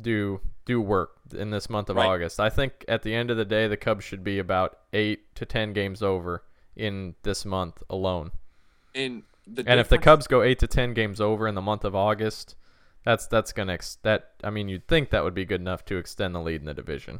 do 0.00 0.40
do 0.64 0.80
work 0.80 1.16
in 1.34 1.50
this 1.50 1.68
month 1.68 1.88
of 1.90 1.96
Right. 1.96 2.06
August. 2.06 2.38
I 2.40 2.50
think 2.50 2.84
at 2.88 3.02
the 3.02 3.14
end 3.14 3.30
of 3.30 3.36
the 3.36 3.44
day, 3.44 3.66
the 3.68 3.76
Cubs 3.76 4.04
should 4.04 4.22
be 4.22 4.38
about 4.38 4.78
eight 4.92 5.34
to 5.36 5.44
ten 5.46 5.72
games 5.72 6.02
over 6.02 6.44
in 6.76 7.14
this 7.22 7.44
month 7.44 7.82
alone. 7.90 8.32
and 8.94 9.22
the 9.46 9.64
And 9.66 9.80
if 9.80 9.88
the 9.88 9.98
Cubs 9.98 10.26
go 10.28 10.42
eight 10.42 10.58
to 10.60 10.66
ten 10.66 10.94
games 10.94 11.20
over 11.20 11.48
in 11.48 11.54
the 11.54 11.60
month 11.62 11.84
of 11.84 11.96
August, 11.96 12.54
that's 13.04 13.26
that's 13.26 13.52
gonna 13.52 13.72
ex- 13.72 13.96
that 14.02 14.34
I 14.44 14.50
mean 14.50 14.68
you'd 14.68 14.86
think 14.86 15.10
that 15.10 15.24
would 15.24 15.34
be 15.34 15.44
good 15.44 15.60
enough 15.60 15.84
to 15.86 15.96
extend 15.96 16.34
the 16.34 16.40
lead 16.40 16.60
in 16.60 16.66
the 16.66 16.74
division. 16.74 17.18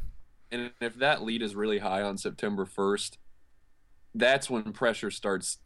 And 0.51 0.71
if 0.79 0.95
that 0.95 1.23
lead 1.23 1.41
is 1.41 1.55
really 1.55 1.79
high 1.79 2.01
on 2.03 2.17
September 2.17 2.65
1st, 2.65 3.17
that's 4.15 4.49
when 4.49 4.71
pressure 4.71 5.11
starts 5.11 5.57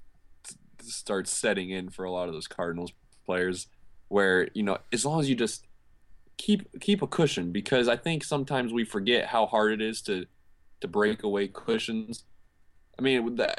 starts 0.81 1.31
setting 1.31 1.69
in 1.69 1.89
for 1.89 2.05
a 2.05 2.11
lot 2.11 2.27
of 2.27 2.33
those 2.33 2.47
Cardinals 2.47 2.91
players 3.25 3.67
where, 4.07 4.47
you 4.53 4.63
know, 4.63 4.77
as 4.93 5.05
long 5.05 5.19
as 5.19 5.29
you 5.29 5.35
just 5.35 5.66
keep 6.37 6.79
keep 6.79 7.01
a 7.01 7.07
cushion 7.07 7.51
because 7.51 7.87
I 7.87 7.97
think 7.97 8.23
sometimes 8.23 8.71
we 8.71 8.85
forget 8.85 9.27
how 9.27 9.45
hard 9.45 9.71
it 9.73 9.81
is 9.81 10.01
to 10.03 10.25
to 10.81 10.87
break 10.87 11.23
away 11.23 11.47
cushions. 11.47 12.23
I 12.99 13.03
mean, 13.03 13.35
the, 13.35 13.53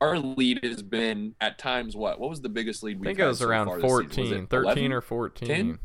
our, 0.00 0.18
lead 0.18 0.60
has 0.62 0.82
been 0.82 1.34
at 1.38 1.58
times 1.58 1.94
what? 1.94 2.18
What 2.18 2.30
was 2.30 2.40
the 2.40 2.48
biggest 2.48 2.82
lead 2.82 2.96
I 2.96 3.00
we've 3.00 3.06
think 3.08 3.18
it 3.18 3.26
was 3.26 3.40
so 3.40 3.48
around 3.48 3.66
far 3.66 4.02
this 4.02 4.14
season? 4.14 4.48
Was 4.50 4.64
13 4.64 4.64
11? 4.64 4.92
or 4.92 5.00
14. 5.02 5.48
10? 5.48 5.78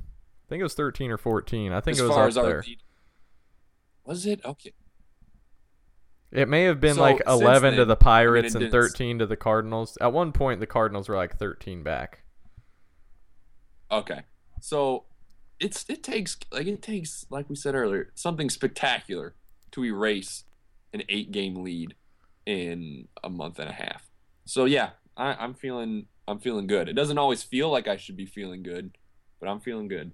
I 0.46 0.50
think 0.50 0.60
it 0.62 0.64
was 0.64 0.76
13 0.76 1.12
or 1.12 1.18
14. 1.18 1.74
I 1.74 1.82
think 1.82 1.96
as 1.96 2.00
it 2.00 2.04
was 2.04 2.12
far 2.12 2.28
as 2.28 2.38
our 2.38 2.46
there. 2.46 2.64
lead. 2.66 2.78
Was 4.06 4.26
it? 4.26 4.46
Okay. 4.46 4.72
It 6.32 6.48
may 6.48 6.64
have 6.64 6.80
been 6.80 6.96
So, 6.96 7.02
like 7.02 7.18
since 7.18 7.42
11 7.42 7.76
to 7.76 7.86
the 7.86 7.96
Pirates 7.96 8.56
it 8.56 8.62
and 8.62 8.72
13 8.72 9.20
to 9.20 9.26
the 9.26 9.38
Cardinals. 9.38 9.98
At 10.00 10.14
one 10.14 10.32
point, 10.32 10.60
the 10.60 10.68
Cardinals 10.68 11.10
were 11.10 11.16
like 11.16 11.38
13 11.38 11.84
back. 11.84 12.24
Okay. 13.92 14.22
So 14.62 15.06
it's 15.60 15.86
it 15.90 16.04
takes 16.04 16.38
like 16.52 16.68
it 16.68 16.82
takes 16.82 17.26
like 17.30 17.50
we 17.50 17.56
said 17.56 17.76
earlier 17.76 18.12
something 18.16 18.50
spectacular 18.50 19.36
to 19.72 19.86
erase 19.86 20.44
an 20.94 21.04
eight 21.10 21.32
game 21.32 21.64
lead 21.64 21.96
in 22.46 23.08
a 23.24 23.30
month 23.30 23.60
and 23.60 23.70
a 23.70 23.74
half. 23.74 24.10
So 24.46 24.66
yeah, 24.66 24.92
I, 25.18 25.34
I'm 25.34 25.54
feeling 25.54 26.08
I'm 26.28 26.40
feeling 26.40 26.68
good. 26.68 26.90
It 26.90 26.94
doesn't 26.94 27.18
always 27.18 27.44
feel 27.44 27.70
like 27.70 27.88
I 27.88 27.98
should 27.98 28.18
be 28.18 28.26
feeling 28.26 28.64
good, 28.64 28.98
but 29.40 29.48
I'm 29.48 29.60
feeling 29.60 29.88
good. 29.88 30.12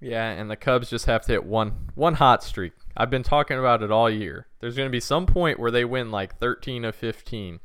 Yeah, 0.00 0.30
and 0.30 0.50
the 0.50 0.56
Cubs 0.56 0.90
just 0.90 1.06
have 1.06 1.22
to 1.22 1.32
hit 1.32 1.44
one 1.44 1.90
one 1.94 2.14
hot 2.14 2.42
streak. 2.44 2.72
I've 2.96 3.10
been 3.10 3.22
talking 3.22 3.58
about 3.58 3.82
it 3.82 3.90
all 3.90 4.10
year. 4.10 4.46
There's 4.60 4.76
going 4.76 4.88
to 4.88 4.92
be 4.92 5.00
some 5.00 5.26
point 5.26 5.58
where 5.58 5.70
they 5.70 5.84
win 5.84 6.10
like 6.10 6.38
13 6.38 6.84
of 6.84 6.96
15. 6.96 7.60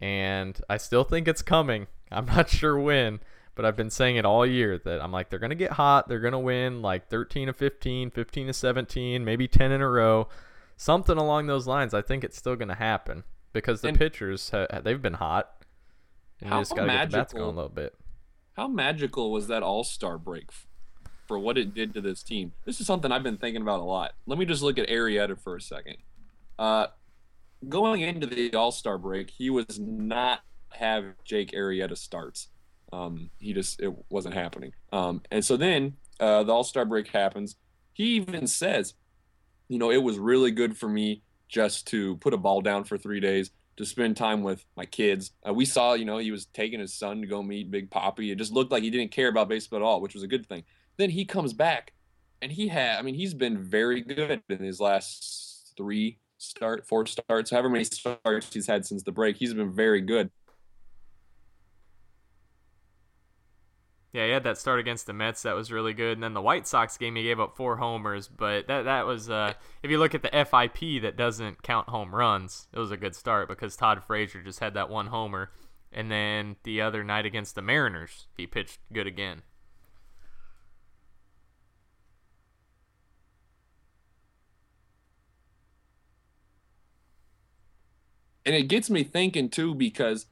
And 0.00 0.60
I 0.68 0.76
still 0.76 1.04
think 1.04 1.26
it's 1.26 1.42
coming. 1.42 1.86
I'm 2.10 2.26
not 2.26 2.48
sure 2.50 2.78
when, 2.78 3.20
but 3.58 3.64
I've 3.66 3.74
been 3.74 3.90
saying 3.90 4.14
it 4.14 4.24
all 4.24 4.46
year 4.46 4.78
that 4.78 5.02
I'm 5.02 5.10
like 5.10 5.30
they're 5.30 5.40
going 5.40 5.50
to 5.50 5.56
get 5.56 5.72
hot, 5.72 6.06
they're 6.08 6.20
going 6.20 6.30
to 6.32 6.38
win 6.38 6.80
like 6.80 7.08
13 7.08 7.48
to 7.48 7.52
15, 7.52 8.12
15 8.12 8.46
to 8.46 8.52
17, 8.52 9.24
maybe 9.24 9.48
10 9.48 9.72
in 9.72 9.80
a 9.80 9.88
row. 9.88 10.28
Something 10.76 11.18
along 11.18 11.48
those 11.48 11.66
lines. 11.66 11.92
I 11.92 12.00
think 12.00 12.22
it's 12.22 12.36
still 12.38 12.54
going 12.54 12.68
to 12.68 12.76
happen 12.76 13.24
because 13.52 13.80
the 13.80 13.88
And- 13.88 13.98
pitchers 13.98 14.50
ha- 14.50 14.68
they've 14.84 15.02
been 15.02 15.14
hot. 15.14 15.50
And 16.40 16.50
you 16.50 16.54
How 16.54 16.60
just 16.60 16.70
got 16.76 16.82
to 16.82 16.86
get 16.86 16.92
the 16.92 16.98
bats 16.98 17.12
magical- 17.34 17.38
going 17.40 17.52
a 17.52 17.56
little 17.56 17.68
bit. 17.74 17.96
How 18.52 18.68
magical 18.68 19.32
was 19.32 19.48
that 19.48 19.64
All 19.64 19.82
Star 19.82 20.18
break 20.18 20.50
for 21.26 21.36
what 21.36 21.58
it 21.58 21.74
did 21.74 21.92
to 21.94 22.00
this 22.00 22.22
team? 22.22 22.52
This 22.64 22.80
is 22.80 22.86
something 22.86 23.10
I've 23.10 23.24
been 23.24 23.38
thinking 23.38 23.62
about 23.62 23.80
a 23.80 23.84
lot. 23.84 24.14
Let 24.26 24.38
me 24.38 24.44
just 24.44 24.62
look 24.62 24.78
at 24.78 24.88
Arrieta 24.88 25.36
for 25.36 25.56
a 25.56 25.60
second. 25.60 25.96
Uh, 26.60 26.86
going 27.68 28.02
into 28.02 28.28
the 28.28 28.54
All 28.54 28.70
Star 28.70 28.98
break, 28.98 29.30
he 29.30 29.50
was 29.50 29.80
not 29.80 30.42
have 30.74 31.06
Jake 31.24 31.50
Arrieta 31.50 31.96
starts. 31.98 32.50
Um, 32.92 33.30
he 33.38 33.52
just 33.52 33.80
it 33.80 33.92
wasn't 34.10 34.34
happening. 34.34 34.72
Um, 34.92 35.22
and 35.30 35.44
so 35.44 35.56
then 35.56 35.94
uh, 36.20 36.44
the 36.44 36.52
All 36.52 36.64
Star 36.64 36.84
break 36.84 37.08
happens. 37.08 37.56
He 37.92 38.16
even 38.16 38.46
says, 38.46 38.94
you 39.68 39.78
know, 39.78 39.90
it 39.90 40.02
was 40.02 40.18
really 40.18 40.50
good 40.50 40.76
for 40.76 40.88
me 40.88 41.22
just 41.48 41.86
to 41.88 42.16
put 42.18 42.34
a 42.34 42.36
ball 42.36 42.60
down 42.60 42.84
for 42.84 42.96
three 42.96 43.20
days 43.20 43.50
to 43.76 43.84
spend 43.84 44.16
time 44.16 44.42
with 44.42 44.64
my 44.76 44.84
kids. 44.84 45.32
Uh, 45.46 45.54
we 45.54 45.64
saw, 45.64 45.94
you 45.94 46.04
know, 46.04 46.18
he 46.18 46.30
was 46.30 46.46
taking 46.46 46.80
his 46.80 46.92
son 46.92 47.20
to 47.20 47.26
go 47.26 47.42
meet 47.42 47.70
Big 47.70 47.90
Papi. 47.90 48.32
It 48.32 48.36
just 48.36 48.52
looked 48.52 48.72
like 48.72 48.82
he 48.82 48.90
didn't 48.90 49.12
care 49.12 49.28
about 49.28 49.48
baseball 49.48 49.78
at 49.78 49.82
all, 49.82 50.00
which 50.00 50.14
was 50.14 50.24
a 50.24 50.28
good 50.28 50.46
thing. 50.46 50.64
Then 50.96 51.10
he 51.10 51.24
comes 51.24 51.52
back, 51.52 51.92
and 52.42 52.50
he 52.50 52.66
had, 52.68 52.98
I 52.98 53.02
mean, 53.02 53.14
he's 53.14 53.34
been 53.34 53.62
very 53.62 54.00
good 54.00 54.42
in 54.48 54.58
his 54.58 54.80
last 54.80 55.74
three 55.76 56.18
start, 56.38 56.86
four 56.86 57.06
starts, 57.06 57.50
however 57.50 57.68
many 57.68 57.84
starts 57.84 58.52
he's 58.52 58.66
had 58.66 58.84
since 58.84 59.04
the 59.04 59.12
break. 59.12 59.36
He's 59.36 59.54
been 59.54 59.72
very 59.72 60.00
good. 60.00 60.30
Yeah, 64.12 64.24
he 64.24 64.32
had 64.32 64.44
that 64.44 64.56
start 64.56 64.80
against 64.80 65.06
the 65.06 65.12
Mets 65.12 65.42
that 65.42 65.54
was 65.54 65.70
really 65.70 65.92
good, 65.92 66.12
and 66.12 66.22
then 66.22 66.32
the 66.32 66.40
White 66.40 66.66
Sox 66.66 66.96
game 66.96 67.16
he 67.16 67.22
gave 67.24 67.38
up 67.38 67.56
four 67.56 67.76
homers, 67.76 68.26
but 68.26 68.66
that 68.66 68.82
that 68.84 69.06
was 69.06 69.28
uh, 69.28 69.52
if 69.82 69.90
you 69.90 69.98
look 69.98 70.14
at 70.14 70.22
the 70.22 70.30
FIP 70.30 71.02
that 71.02 71.16
doesn't 71.16 71.62
count 71.62 71.90
home 71.90 72.14
runs, 72.14 72.68
it 72.72 72.78
was 72.78 72.90
a 72.90 72.96
good 72.96 73.14
start 73.14 73.48
because 73.48 73.76
Todd 73.76 74.02
Frazier 74.02 74.42
just 74.42 74.60
had 74.60 74.72
that 74.74 74.88
one 74.88 75.08
homer, 75.08 75.50
and 75.92 76.10
then 76.10 76.56
the 76.64 76.80
other 76.80 77.04
night 77.04 77.26
against 77.26 77.54
the 77.54 77.62
Mariners 77.62 78.28
he 78.36 78.46
pitched 78.46 78.78
good 78.92 79.06
again. 79.06 79.42
and 88.48 88.56
it 88.56 88.62
gets 88.62 88.88
me 88.88 89.04
thinking 89.04 89.50
too 89.50 89.74
because 89.74 90.24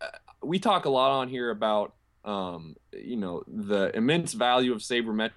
uh, 0.00 0.08
we 0.42 0.58
talk 0.58 0.86
a 0.86 0.90
lot 0.90 1.12
on 1.12 1.28
here 1.28 1.50
about 1.50 1.94
um, 2.24 2.76
you 2.92 3.16
know 3.16 3.42
the 3.46 3.94
immense 3.96 4.32
value 4.32 4.72
of 4.72 4.80
sabermetrics 4.80 5.32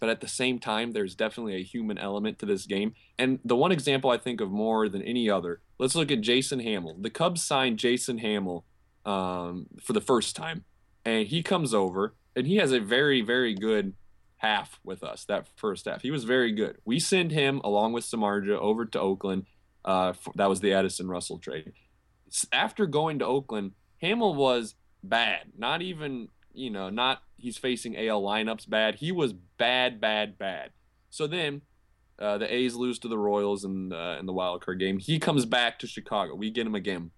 but 0.00 0.08
at 0.08 0.20
the 0.20 0.28
same 0.28 0.58
time 0.58 0.92
there's 0.92 1.14
definitely 1.14 1.54
a 1.56 1.62
human 1.62 1.98
element 1.98 2.38
to 2.38 2.46
this 2.46 2.66
game. 2.66 2.94
And 3.18 3.38
the 3.44 3.56
one 3.56 3.72
example 3.72 4.10
i 4.10 4.18
think 4.18 4.40
of 4.40 4.50
more 4.50 4.88
than 4.88 5.02
any 5.02 5.28
other 5.30 5.60
let's 5.78 5.94
look 5.94 6.10
at 6.10 6.20
jason 6.20 6.60
hammel. 6.60 6.96
The 7.00 7.10
cubs 7.10 7.44
signed 7.44 7.78
jason 7.78 8.18
hammel 8.18 8.64
um, 9.04 9.66
for 9.82 9.92
the 9.92 10.00
first 10.00 10.34
time 10.34 10.64
and 11.04 11.28
he 11.28 11.42
comes 11.42 11.72
over 11.72 12.14
and 12.34 12.46
he 12.46 12.56
has 12.56 12.72
a 12.72 12.80
very 12.80 13.20
very 13.20 13.54
good 13.54 13.94
half 14.38 14.78
with 14.84 15.02
us 15.02 15.24
that 15.24 15.48
first 15.56 15.86
half. 15.86 16.02
He 16.02 16.10
was 16.10 16.24
very 16.24 16.52
good. 16.52 16.76
We 16.84 17.00
send 17.00 17.32
him 17.32 17.60
along 17.64 17.94
with 17.94 18.04
samardzija 18.04 18.58
over 18.58 18.84
to 18.84 19.00
oakland 19.00 19.46
uh, 19.86 20.08
f- 20.10 20.28
that 20.34 20.48
was 20.48 20.60
the 20.60 20.72
Addison 20.72 21.08
Russell 21.08 21.38
trade. 21.38 21.72
After 22.52 22.86
going 22.86 23.20
to 23.20 23.24
Oakland, 23.26 23.72
Hammel 24.02 24.34
was 24.34 24.74
bad. 25.08 25.52
Not 25.56 25.82
even, 25.82 26.28
you 26.52 26.70
know, 26.70 26.90
not 26.90 27.22
he's 27.36 27.58
facing 27.58 27.96
AL 27.96 28.22
lineups 28.22 28.68
bad. 28.68 28.96
He 28.96 29.12
was 29.12 29.32
bad, 29.32 30.00
bad, 30.00 30.38
bad. 30.38 30.70
So 31.10 31.26
then 31.26 31.62
uh, 32.18 32.38
the 32.38 32.52
A's 32.52 32.74
lose 32.74 32.98
to 33.00 33.08
the 33.08 33.18
Royals 33.18 33.64
in, 33.64 33.92
uh, 33.92 34.16
in 34.18 34.26
the 34.26 34.32
wild 34.32 34.64
card 34.64 34.80
game. 34.80 34.98
He 34.98 35.18
comes 35.18 35.44
back 35.44 35.78
to 35.80 35.86
Chicago. 35.86 36.34
We 36.34 36.50
get 36.50 36.66
him 36.66 36.74
again. 36.74 37.10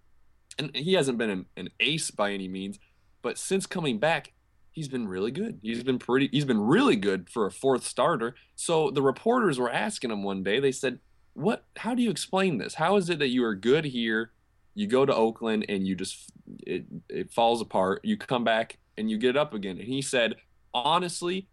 And 0.59 0.75
he 0.75 0.95
hasn't 0.95 1.19
been 1.19 1.31
an, 1.31 1.47
an 1.57 1.69
ace 1.79 2.11
by 2.11 2.33
any 2.33 2.49
means, 2.49 2.79
but 3.23 3.39
since 3.39 3.65
coming 3.65 4.01
back, 4.01 4.33
he's 4.73 4.89
been 4.89 5.07
really 5.07 5.31
good. 5.31 5.61
He's 5.63 5.85
been 5.85 6.01
pretty 6.01 6.29
he's 6.33 6.45
been 6.45 6.61
really 6.61 6.97
good 6.97 7.31
for 7.31 7.47
a 7.47 7.53
fourth 7.53 7.85
starter. 7.85 8.35
So 8.57 8.91
the 8.91 9.03
reporters 9.03 9.59
were 9.59 9.71
asking 9.71 10.11
him 10.11 10.25
one 10.25 10.43
day, 10.43 10.59
they 10.59 10.73
said, 10.73 10.99
what 11.39 11.65
how 11.77 11.95
do 11.95 12.03
you 12.03 12.11
explain 12.11 12.59
this 12.59 12.75
how 12.75 12.97
is 12.97 13.09
it 13.09 13.21
that 13.21 13.29
you 13.29 13.45
are 13.45 13.55
good 13.55 13.85
here 13.85 14.33
you 14.75 14.89
go 14.89 15.07
to 15.07 15.15
oakland 15.15 15.65
and 15.69 15.87
you 15.87 15.95
just 15.95 16.33
it, 16.69 16.85
it 17.09 17.33
falls 17.33 17.61
apart. 17.61 18.01
You 18.05 18.17
come 18.17 18.45
back 18.45 18.79
and 18.97 19.11
you 19.11 19.17
get 19.19 19.37
up 19.37 19.55
again. 19.55 19.79
And 19.79 19.89
he 19.89 20.03
said 20.03 20.37
honestly 20.75 21.49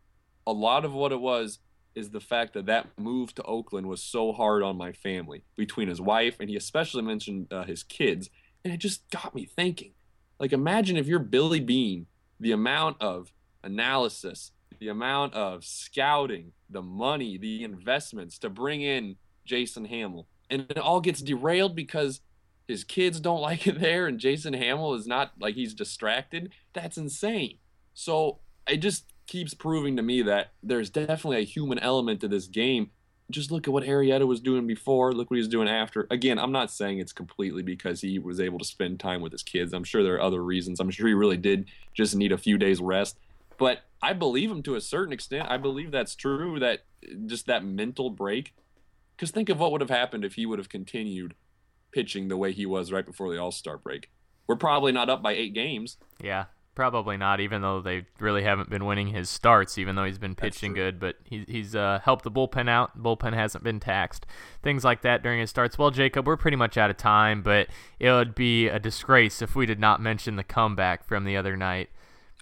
a 0.45 0.51
lot 0.51 0.86
of 0.86 0.93
what 0.93 1.12
it 1.12 1.19
was 1.19 1.60
is 1.95 2.10
the 2.10 2.19
fact 2.19 2.54
that 2.54 2.65
that 2.65 2.88
move 2.99 3.34
to 3.34 3.43
oakland 3.43 3.88
was 3.88 4.04
so 4.04 4.34
hard 4.34 4.62
on 4.62 4.75
my 4.75 4.91
family 4.91 5.41
between 5.56 5.88
his 5.88 6.01
wife 6.01 6.36
and 6.39 6.49
he 6.49 6.58
especially 6.58 7.01
mentioned 7.01 7.47
uh, 7.51 7.63
his 7.63 7.84
kids. 7.84 8.30
And 8.63 8.73
it 8.73 8.78
just 8.78 9.10
got 9.10 9.34
me 9.34 9.45
thinking. 9.45 9.93
Like 10.39 10.51
imagine 10.51 10.97
if 10.97 11.08
you're 11.08 11.19
billy 11.19 11.62
beane 11.62 12.08
the 12.39 12.51
amount 12.51 13.01
of 13.01 13.32
analysis 13.63 14.51
the 14.80 14.89
amount 14.89 15.34
of 15.34 15.63
scouting 15.63 16.51
the 16.69 16.82
money 16.82 17.38
the 17.38 17.63
investments 17.63 18.38
to 18.39 18.49
bring 18.49 18.82
in 18.82 19.15
Jason 19.45 19.86
Hammel. 19.86 20.28
And 20.49 20.65
it 20.69 20.78
all 20.78 20.99
gets 20.99 21.21
derailed 21.21 21.75
because 21.75 22.19
his 22.67 22.84
kids 22.84 23.19
don't 23.19 23.41
like 23.49 23.67
it 23.67 23.80
there 23.80 24.08
and 24.08 24.19
Jason 24.19 24.54
Hammel 24.54 24.93
is 24.95 25.08
not 25.08 25.34
like 25.39 25.56
he's 25.56 25.73
distracted. 25.73 26.51
That's 26.73 26.97
insane. 26.97 27.58
So 27.93 28.39
it 28.67 28.78
just 28.78 29.06
keeps 29.28 29.54
proving 29.54 29.95
to 29.97 30.04
me 30.04 30.21
that 30.23 30.51
there's 30.62 30.89
definitely 30.89 31.38
a 31.38 31.45
human 31.45 31.80
element 31.80 32.21
to 32.21 32.28
this 32.28 32.47
game. 32.47 32.91
Just 33.32 33.49
look 33.49 33.67
at 33.67 33.73
what 33.73 33.84
Arrieta 33.84 34.28
was 34.28 34.39
doing 34.39 34.67
before. 34.67 35.12
Look 35.12 35.32
what 35.32 35.38
he's 35.38 35.47
doing 35.47 35.67
after. 35.67 36.06
Again, 36.12 36.38
I'm 36.38 36.51
not 36.51 36.69
saying 36.69 36.99
it's 36.99 37.13
completely 37.13 37.63
because 37.63 38.01
he 38.01 38.19
was 38.19 38.39
able 38.39 38.60
to 38.60 38.65
spend 38.65 38.99
time 38.99 39.21
with 39.21 39.32
his 39.32 39.41
kids. 39.41 39.73
I'm 39.73 39.84
sure 39.84 40.04
there 40.04 40.13
are 40.15 40.21
other 40.21 40.43
reasons. 40.43 40.80
I'm 40.80 40.91
sure 40.91 41.08
he 41.08 41.13
really 41.13 41.38
did 41.38 41.65
just 41.95 42.15
need 42.15 42.32
a 42.32 42.38
few 42.38 42.60
days 42.60 42.80
rest. 42.82 43.17
but 43.58 43.80
I 44.01 44.13
believe 44.13 44.51
him 44.51 44.62
to 44.63 44.75
a 44.75 44.82
certain 44.82 45.12
extent. 45.12 45.49
I 45.49 45.58
believe 45.58 45.89
that's 45.89 46.13
true. 46.13 46.60
That 46.60 46.84
just 47.25 47.47
that 47.47 47.65
mental 47.65 48.12
break. 48.12 48.54
Because 49.15 49.32
think 49.32 49.49
of 49.49 49.58
what 49.58 49.71
would 49.71 49.82
have 49.82 49.89
happened 49.89 50.23
if 50.23 50.36
he 50.36 50.45
would 50.45 50.60
have 50.60 50.69
continued 50.69 51.34
pitching 51.91 52.28
the 52.28 52.38
way 52.38 52.52
he 52.52 52.65
was 52.65 52.91
right 52.91 53.06
before 53.06 53.32
the 53.32 53.39
All 53.39 53.52
Star 53.52 53.78
break. 53.78 54.10
We're 54.48 54.56
probably 54.56 54.91
not 54.91 55.10
up 55.10 55.24
by 55.24 55.34
eight 55.34 55.54
games. 55.54 55.98
Yeah, 56.21 56.45
probably 56.76 57.17
not. 57.17 57.39
Even 57.39 57.62
though 57.62 57.82
they 57.82 58.06
really 58.19 58.43
haven't 58.43 58.69
been 58.69 58.86
winning 58.86 59.08
his 59.08 59.30
starts, 59.30 59.78
even 59.78 59.95
though 59.95 60.06
he's 60.06 60.19
been 60.19 60.36
pitching 60.36 60.74
good, 60.74 61.00
but 61.00 61.15
he, 61.24 61.45
he's 61.48 61.76
uh, 61.76 62.00
helped 62.04 62.24
the 62.24 62.32
bullpen 62.32 62.69
out. 62.69 63.02
bullpen 63.02 63.34
hasn't 63.34 63.63
been 63.63 63.80
taxed. 63.80 64.26
Things 64.62 64.84
like 64.84 65.02
that 65.02 65.24
during 65.24 65.39
his 65.39 65.50
starts. 65.50 65.78
Well, 65.78 65.91
Jacob, 65.91 66.28
we're 66.28 66.38
pretty 66.38 66.58
much 66.58 66.78
out 66.78 66.89
of 66.89 66.98
time, 66.98 67.41
but 67.41 67.67
it 68.00 68.12
would 68.12 68.36
be 68.36 68.67
a 68.67 68.78
disgrace 68.78 69.41
if 69.41 69.56
we 69.56 69.65
did 69.65 69.80
not 69.80 70.02
mention 70.02 70.36
the 70.36 70.43
comeback 70.43 71.06
from 71.06 71.24
the 71.24 71.38
other 71.38 71.58
night 71.58 71.89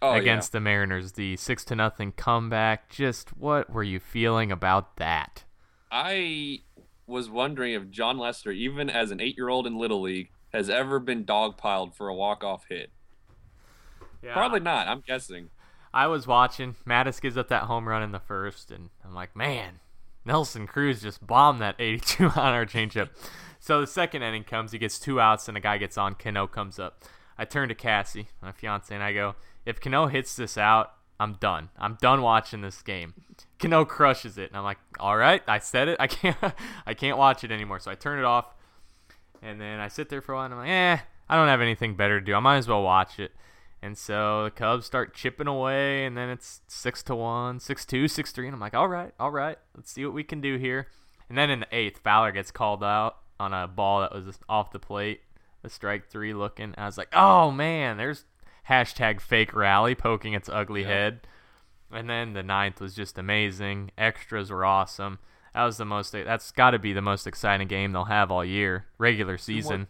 oh, 0.02 0.14
against 0.14 0.52
yeah. 0.52 0.58
the 0.58 0.62
Mariners. 0.62 1.14
The 1.14 1.38
six 1.38 1.64
to 1.66 1.76
nothing 1.76 2.12
comeback. 2.12 2.90
Just 2.90 3.38
what 3.38 3.72
were 3.72 3.84
you 3.84 4.00
feeling 4.00 4.52
about 4.52 4.98
that? 4.98 5.46
I 5.92 6.60
was 7.08 7.30
wondering 7.30 7.74
if 7.74 7.90
Jon 7.90 8.18
Lester, 8.18 8.52
even 8.52 8.90
as 8.90 9.12
an 9.12 9.20
eight-year-old 9.20 9.68
in 9.68 9.78
Little 9.78 10.02
League, 10.02 10.32
has 10.54 10.70
ever 10.70 11.00
been 11.00 11.26
dogpiled 11.26 11.96
for 11.96 12.08
a 12.08 12.16
walk-off 12.16 12.66
hit. 12.70 12.92
Yeah. 14.22 14.34
Probably 14.34 14.60
not. 14.60 14.88
I'm 14.88 15.02
guessing. 15.06 15.50
I 15.94 16.08
was 16.08 16.26
watching. 16.26 16.76
Mattis 16.88 17.22
gives 17.22 17.38
up 17.38 17.50
that 17.50 17.64
home 17.64 17.88
run 17.88 18.04
in 18.04 18.12
the 18.12 18.20
first, 18.20 18.72
and 18.72 18.90
I'm 19.04 19.14
like, 19.14 19.36
man, 19.36 19.80
Nelson 20.26 20.66
Cruz 20.66 21.02
just 21.02 21.26
bombed 21.26 21.60
that 21.62 21.76
82 21.78 22.26
on 22.36 22.54
our 22.54 22.66
changeup. 22.66 23.10
So 23.60 23.82
the 23.82 23.88
second 23.88 24.24
inning 24.24 24.44
comes, 24.44 24.72
he 24.72 24.78
gets 24.78 25.00
two 25.00 25.20
outs, 25.20 25.48
and 25.48 25.58
a 25.58 25.62
guy 25.62 25.78
gets 25.78 25.98
on. 25.98 26.16
Cano 26.16 26.48
comes 26.48 26.80
up. 26.80 27.04
I 27.38 27.46
turn 27.46 27.70
to 27.70 27.76
Cassie, 27.76 28.28
my 28.42 28.52
fiance, 28.52 28.94
and 28.94 29.04
I 29.04 29.14
go, 29.14 29.36
if 29.66 29.80
Cano 29.80 30.08
hits 30.08 30.36
this 30.36 30.58
out, 30.58 30.94
I'm 31.20 31.34
done. 31.34 31.70
I'm 31.78 31.98
done 32.02 32.22
watching 32.22 32.62
this 32.62 32.82
game. 32.82 33.14
Cano 33.64 33.86
crushes 33.86 34.38
it, 34.38 34.50
and 34.50 34.58
I'm 34.58 34.64
like, 34.64 34.78
all 35.00 35.16
right, 35.16 35.42
I 35.48 35.60
said 35.60 35.88
it. 35.88 35.98
I 36.00 36.08
can't, 36.08 36.38
I 36.86 36.94
can't 36.94 37.18
watch 37.18 37.44
it 37.44 37.52
anymore. 37.52 37.80
So 37.80 37.92
I 37.92 37.96
turn 37.96 38.20
it 38.20 38.26
off, 38.26 38.54
and 39.42 39.60
then 39.60 39.80
I 39.80 39.88
sit 39.88 40.10
there 40.10 40.22
for 40.22 40.34
a 40.34 40.36
while, 40.36 40.46
and 40.46 40.54
I'm 40.54 40.60
like, 40.60 40.70
eh, 40.70 40.98
I 41.30 41.36
don't 41.36 41.48
have 41.48 41.62
anything 41.62 41.96
better 41.96 42.20
to 42.20 42.26
do. 42.26 42.34
I 42.34 42.40
might 42.40 42.58
as 42.58 42.68
well 42.68 42.84
watch 42.84 43.20
it. 43.20 43.32
And 43.82 43.98
so 43.98 44.46
the 44.46 44.52
Cubs 44.52 44.86
start 44.86 45.14
chipping 45.14 45.48
away, 45.48 46.06
and 46.06 46.16
then 46.16 46.30
it's 46.30 46.62
six 46.68 47.04
to 47.04 47.16
one, 47.16 47.60
six 47.60 47.86
two, 47.86 48.08
six 48.08 48.32
three, 48.32 48.48
and 48.48 48.54
I'm 48.54 48.62
like, 48.62 48.74
all 48.74 48.88
right, 48.88 49.14
all 49.20 49.32
right, 49.32 49.58
let's 49.76 49.92
see 49.92 50.06
what 50.06 50.14
we 50.14 50.24
can 50.24 50.40
do 50.40 50.58
here. 50.58 50.88
And 51.28 51.38
then 51.38 51.50
in 51.50 51.62
the 51.62 51.68
eighth, 51.72 52.00
Fowler 52.00 52.32
gets 52.32 52.52
called 52.52 52.84
out 52.84 53.18
on 53.40 53.54
a 53.54 53.68
ball 53.68 54.02
that 54.02 54.14
was 54.14 54.40
off 54.48 54.72
the 54.72 54.80
plate, 54.80 55.22
a 55.64 55.70
strike 55.70 56.10
three 56.10 56.34
looking. 56.34 56.74
I 56.78 56.86
was 56.86 56.98
like, 56.98 57.10
oh 57.12 57.52
man, 57.52 57.98
there's 57.98 58.24
hashtag 58.70 59.20
fake 59.20 59.54
rally 59.54 59.96
poking 59.96 60.34
its 60.34 60.48
ugly 60.48 60.82
yeah. 60.82 60.88
head. 60.88 61.28
And 61.94 62.10
then 62.10 62.34
the 62.34 62.44
ninth 62.44 62.82
was 62.82 62.96
just 62.96 63.18
amazing. 63.18 63.92
Extras 63.98 64.50
were 64.50 64.66
awesome. 64.66 65.20
That 65.54 65.66
was 65.66 65.78
the 65.78 65.86
most. 65.86 66.12
That's 66.12 66.52
got 66.52 66.72
to 66.72 66.80
be 66.80 66.94
the 66.94 67.02
most 67.02 67.28
exciting 67.28 67.68
game 67.68 67.92
they'll 67.92 68.06
have 68.06 68.32
all 68.32 68.44
year, 68.44 68.86
regular 68.98 69.38
season. 69.38 69.88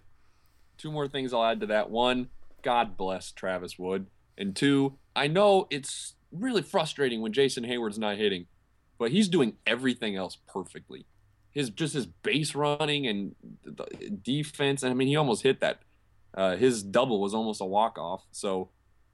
Two 0.78 0.92
more, 0.92 1.06
two 1.06 1.08
more 1.08 1.08
things 1.08 1.34
I'll 1.34 1.46
add 1.46 1.62
to 1.62 1.68
that. 1.68 1.90
One, 1.90 2.28
God 2.62 2.98
bless 2.98 3.32
Travis 3.32 3.80
Wood, 3.80 4.08
and 4.38 4.56
two, 4.56 4.98
I 5.16 5.28
know 5.28 5.68
it's 5.70 6.16
really 6.32 6.62
frustrating 6.62 7.22
when 7.22 7.32
Jason 7.32 7.64
Heyward's 7.64 8.00
not 8.00 8.18
hitting, 8.18 8.48
but 8.98 9.12
he's 9.12 9.30
doing 9.30 9.56
everything 9.66 10.16
else 10.16 10.38
perfectly. 10.48 11.06
His 11.52 11.70
just 11.70 11.94
his 11.94 12.08
base 12.08 12.56
running 12.56 13.08
and 13.08 13.36
defense. 14.24 14.84
And 14.84 14.92
I 14.92 14.96
mean, 14.96 15.08
he 15.08 15.16
almost 15.16 15.44
hit 15.44 15.62
that 15.62 15.82
uh, 16.34 16.56
his 16.56 16.84
double 16.84 17.22
was 17.22 17.34
almost 17.34 17.62
a 17.62 17.66
walk 17.66 17.98
off. 18.00 18.26
So 18.32 18.70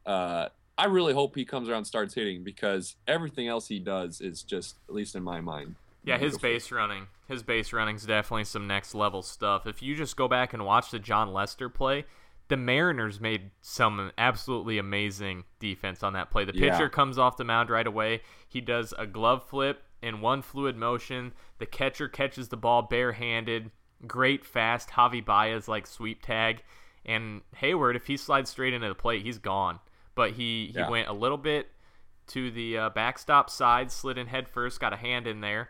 uh, 0.06 0.47
I 0.80 0.86
really 0.86 1.13
hope 1.13 1.36
he 1.36 1.44
comes 1.44 1.68
around 1.68 1.80
and 1.80 1.88
starts 1.88 2.13
hitting 2.13 2.42
because 2.42 2.96
everything 3.06 3.50
else 3.50 3.68
he 3.68 3.80
does 3.80 4.22
is 4.22 4.44
just, 4.44 4.78
at 4.88 4.96
least 4.96 5.13
in 5.13 5.24
my 5.24 5.42
mind. 5.42 5.76
Yeah, 6.06 6.18
his 6.18 6.38
base 6.38 6.72
running, 6.72 7.08
his 7.28 7.44
base 7.44 7.74
running 7.74 7.98
is 7.98 8.06
definitely 8.06 8.46
some 8.46 8.65
next 8.65 8.96
level 8.96 9.22
stuff. 9.22 9.68
If 9.68 9.84
you 9.84 9.94
just 9.94 10.15
go 10.15 10.30
back 10.30 10.54
and 10.54 10.65
watch 10.65 10.89
the 10.89 10.98
Jon 10.98 11.34
Lester 11.34 11.68
play, 11.68 12.06
the 12.48 12.56
Mariners 12.56 13.20
made 13.20 13.52
some 13.62 14.12
absolutely 14.18 14.78
amazing 14.78 15.44
defense 15.60 16.02
on 16.02 16.13
that 16.13 16.32
play. 16.32 16.46
The 16.46 16.54
pitcher 16.54 16.84
yeah. 16.84 16.88
comes 16.88 17.18
off 17.18 17.36
the 17.36 17.44
mound 17.44 17.70
right 17.70 17.86
away. 17.86 18.22
He 18.48 18.62
does 18.62 18.94
a 18.98 19.06
glove 19.06 19.44
flip 19.50 19.84
in 20.02 20.22
one 20.22 20.42
fluid 20.42 20.78
motion. 20.78 21.34
The 21.58 21.65
catcher 21.65 22.08
catches 22.08 22.48
the 22.48 22.58
ball 22.58 22.84
barehanded. 22.84 23.70
Great 24.08 24.46
fast 24.46 24.92
Javi 24.92 25.24
Baez 25.24 25.68
like 25.68 25.86
sweep 25.86 26.24
tag. 26.24 26.63
And 27.06 27.42
Heyward, 27.62 27.98
if 27.98 28.08
he 28.08 28.15
slides 28.15 28.50
straight 28.50 28.74
into 28.74 28.88
the 28.88 28.96
plate, 28.96 29.24
he's 29.24 29.38
gone. 29.39 29.80
But 30.19 30.32
he, 30.32 30.71
he 30.73 30.73
yeah. 30.75 30.89
went 30.89 31.08
a 31.08 31.13
little 31.13 31.38
bit 31.38 31.69
to 32.27 32.51
the 32.51 32.77
uh, 32.77 32.89
backstop 32.89 33.49
side, 33.49 33.89
slid 33.89 34.17
in 34.17 34.27
head 34.27 34.49
first, 34.49 34.82
got 34.82 34.91
a 34.91 34.97
hand 34.97 35.27
in 35.27 35.39
there, 35.39 35.69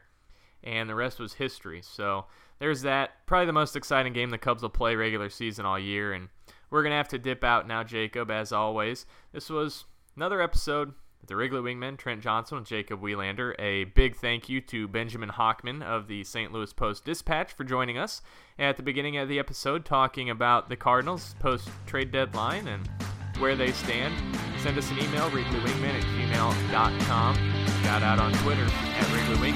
and 0.63 0.89
the 0.89 0.95
rest 0.95 1.19
was 1.19 1.33
history. 1.33 1.83
So 1.83 2.25
there's 2.57 2.81
that. 2.81 3.11
Probably 3.27 3.45
the 3.45 3.53
most 3.53 3.75
exciting 3.75 4.11
game 4.11 4.31
the 4.31 4.39
Cubs 4.39 4.63
will 4.63 4.71
play 4.71 4.95
regular 4.95 5.29
season 5.29 5.67
all 5.67 5.77
year. 5.77 6.13
And 6.13 6.29
we're 6.71 6.81
going 6.81 6.93
to 6.93 6.97
have 6.97 7.09
to 7.09 7.19
dip 7.19 7.43
out 7.43 7.67
now, 7.67 7.83
Jacob, 7.83 8.31
as 8.31 8.51
always. 8.51 9.05
This 9.33 9.51
was 9.51 9.85
another 10.15 10.41
episode 10.41 10.95
with 11.21 11.29
the 11.29 11.35
Wrigley 11.35 11.59
Wingmen, 11.59 11.99
Trent 11.99 12.21
Johnson 12.21 12.57
and 12.57 12.65
Jacob 12.65 13.03
Wielander. 13.03 13.53
A 13.59 13.83
big 13.83 14.15
thank 14.15 14.49
you 14.49 14.61
to 14.61 14.87
Benjamin 14.87 15.29
Hochman 15.29 15.83
of 15.83 16.07
the 16.07 16.23
St. 16.23 16.51
Louis 16.51 16.73
Post 16.73 17.05
Dispatch 17.05 17.53
for 17.53 17.65
joining 17.65 17.99
us 17.99 18.23
at 18.57 18.77
the 18.77 18.83
beginning 18.83 19.15
of 19.17 19.29
the 19.29 19.37
episode 19.37 19.85
talking 19.85 20.31
about 20.31 20.69
the 20.69 20.75
Cardinals 20.75 21.35
post 21.39 21.69
trade 21.85 22.11
deadline 22.11 22.67
and 22.67 22.89
where 23.39 23.55
they 23.55 23.71
stand. 23.71 24.13
Send 24.59 24.77
us 24.77 24.91
an 24.91 24.99
email, 24.99 25.29
wrigley.wingman 25.29 25.95
at 25.95 26.03
gmail.com. 26.03 27.35
Shout 27.83 28.03
out 28.03 28.19
on 28.19 28.33
Twitter 28.43 28.67
at 28.67 29.11
Wrigley 29.13 29.53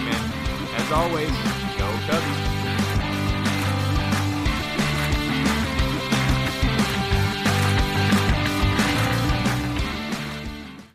As 0.76 0.92
always, 0.92 1.30
go 1.78 1.86
Cubbies. 2.08 2.63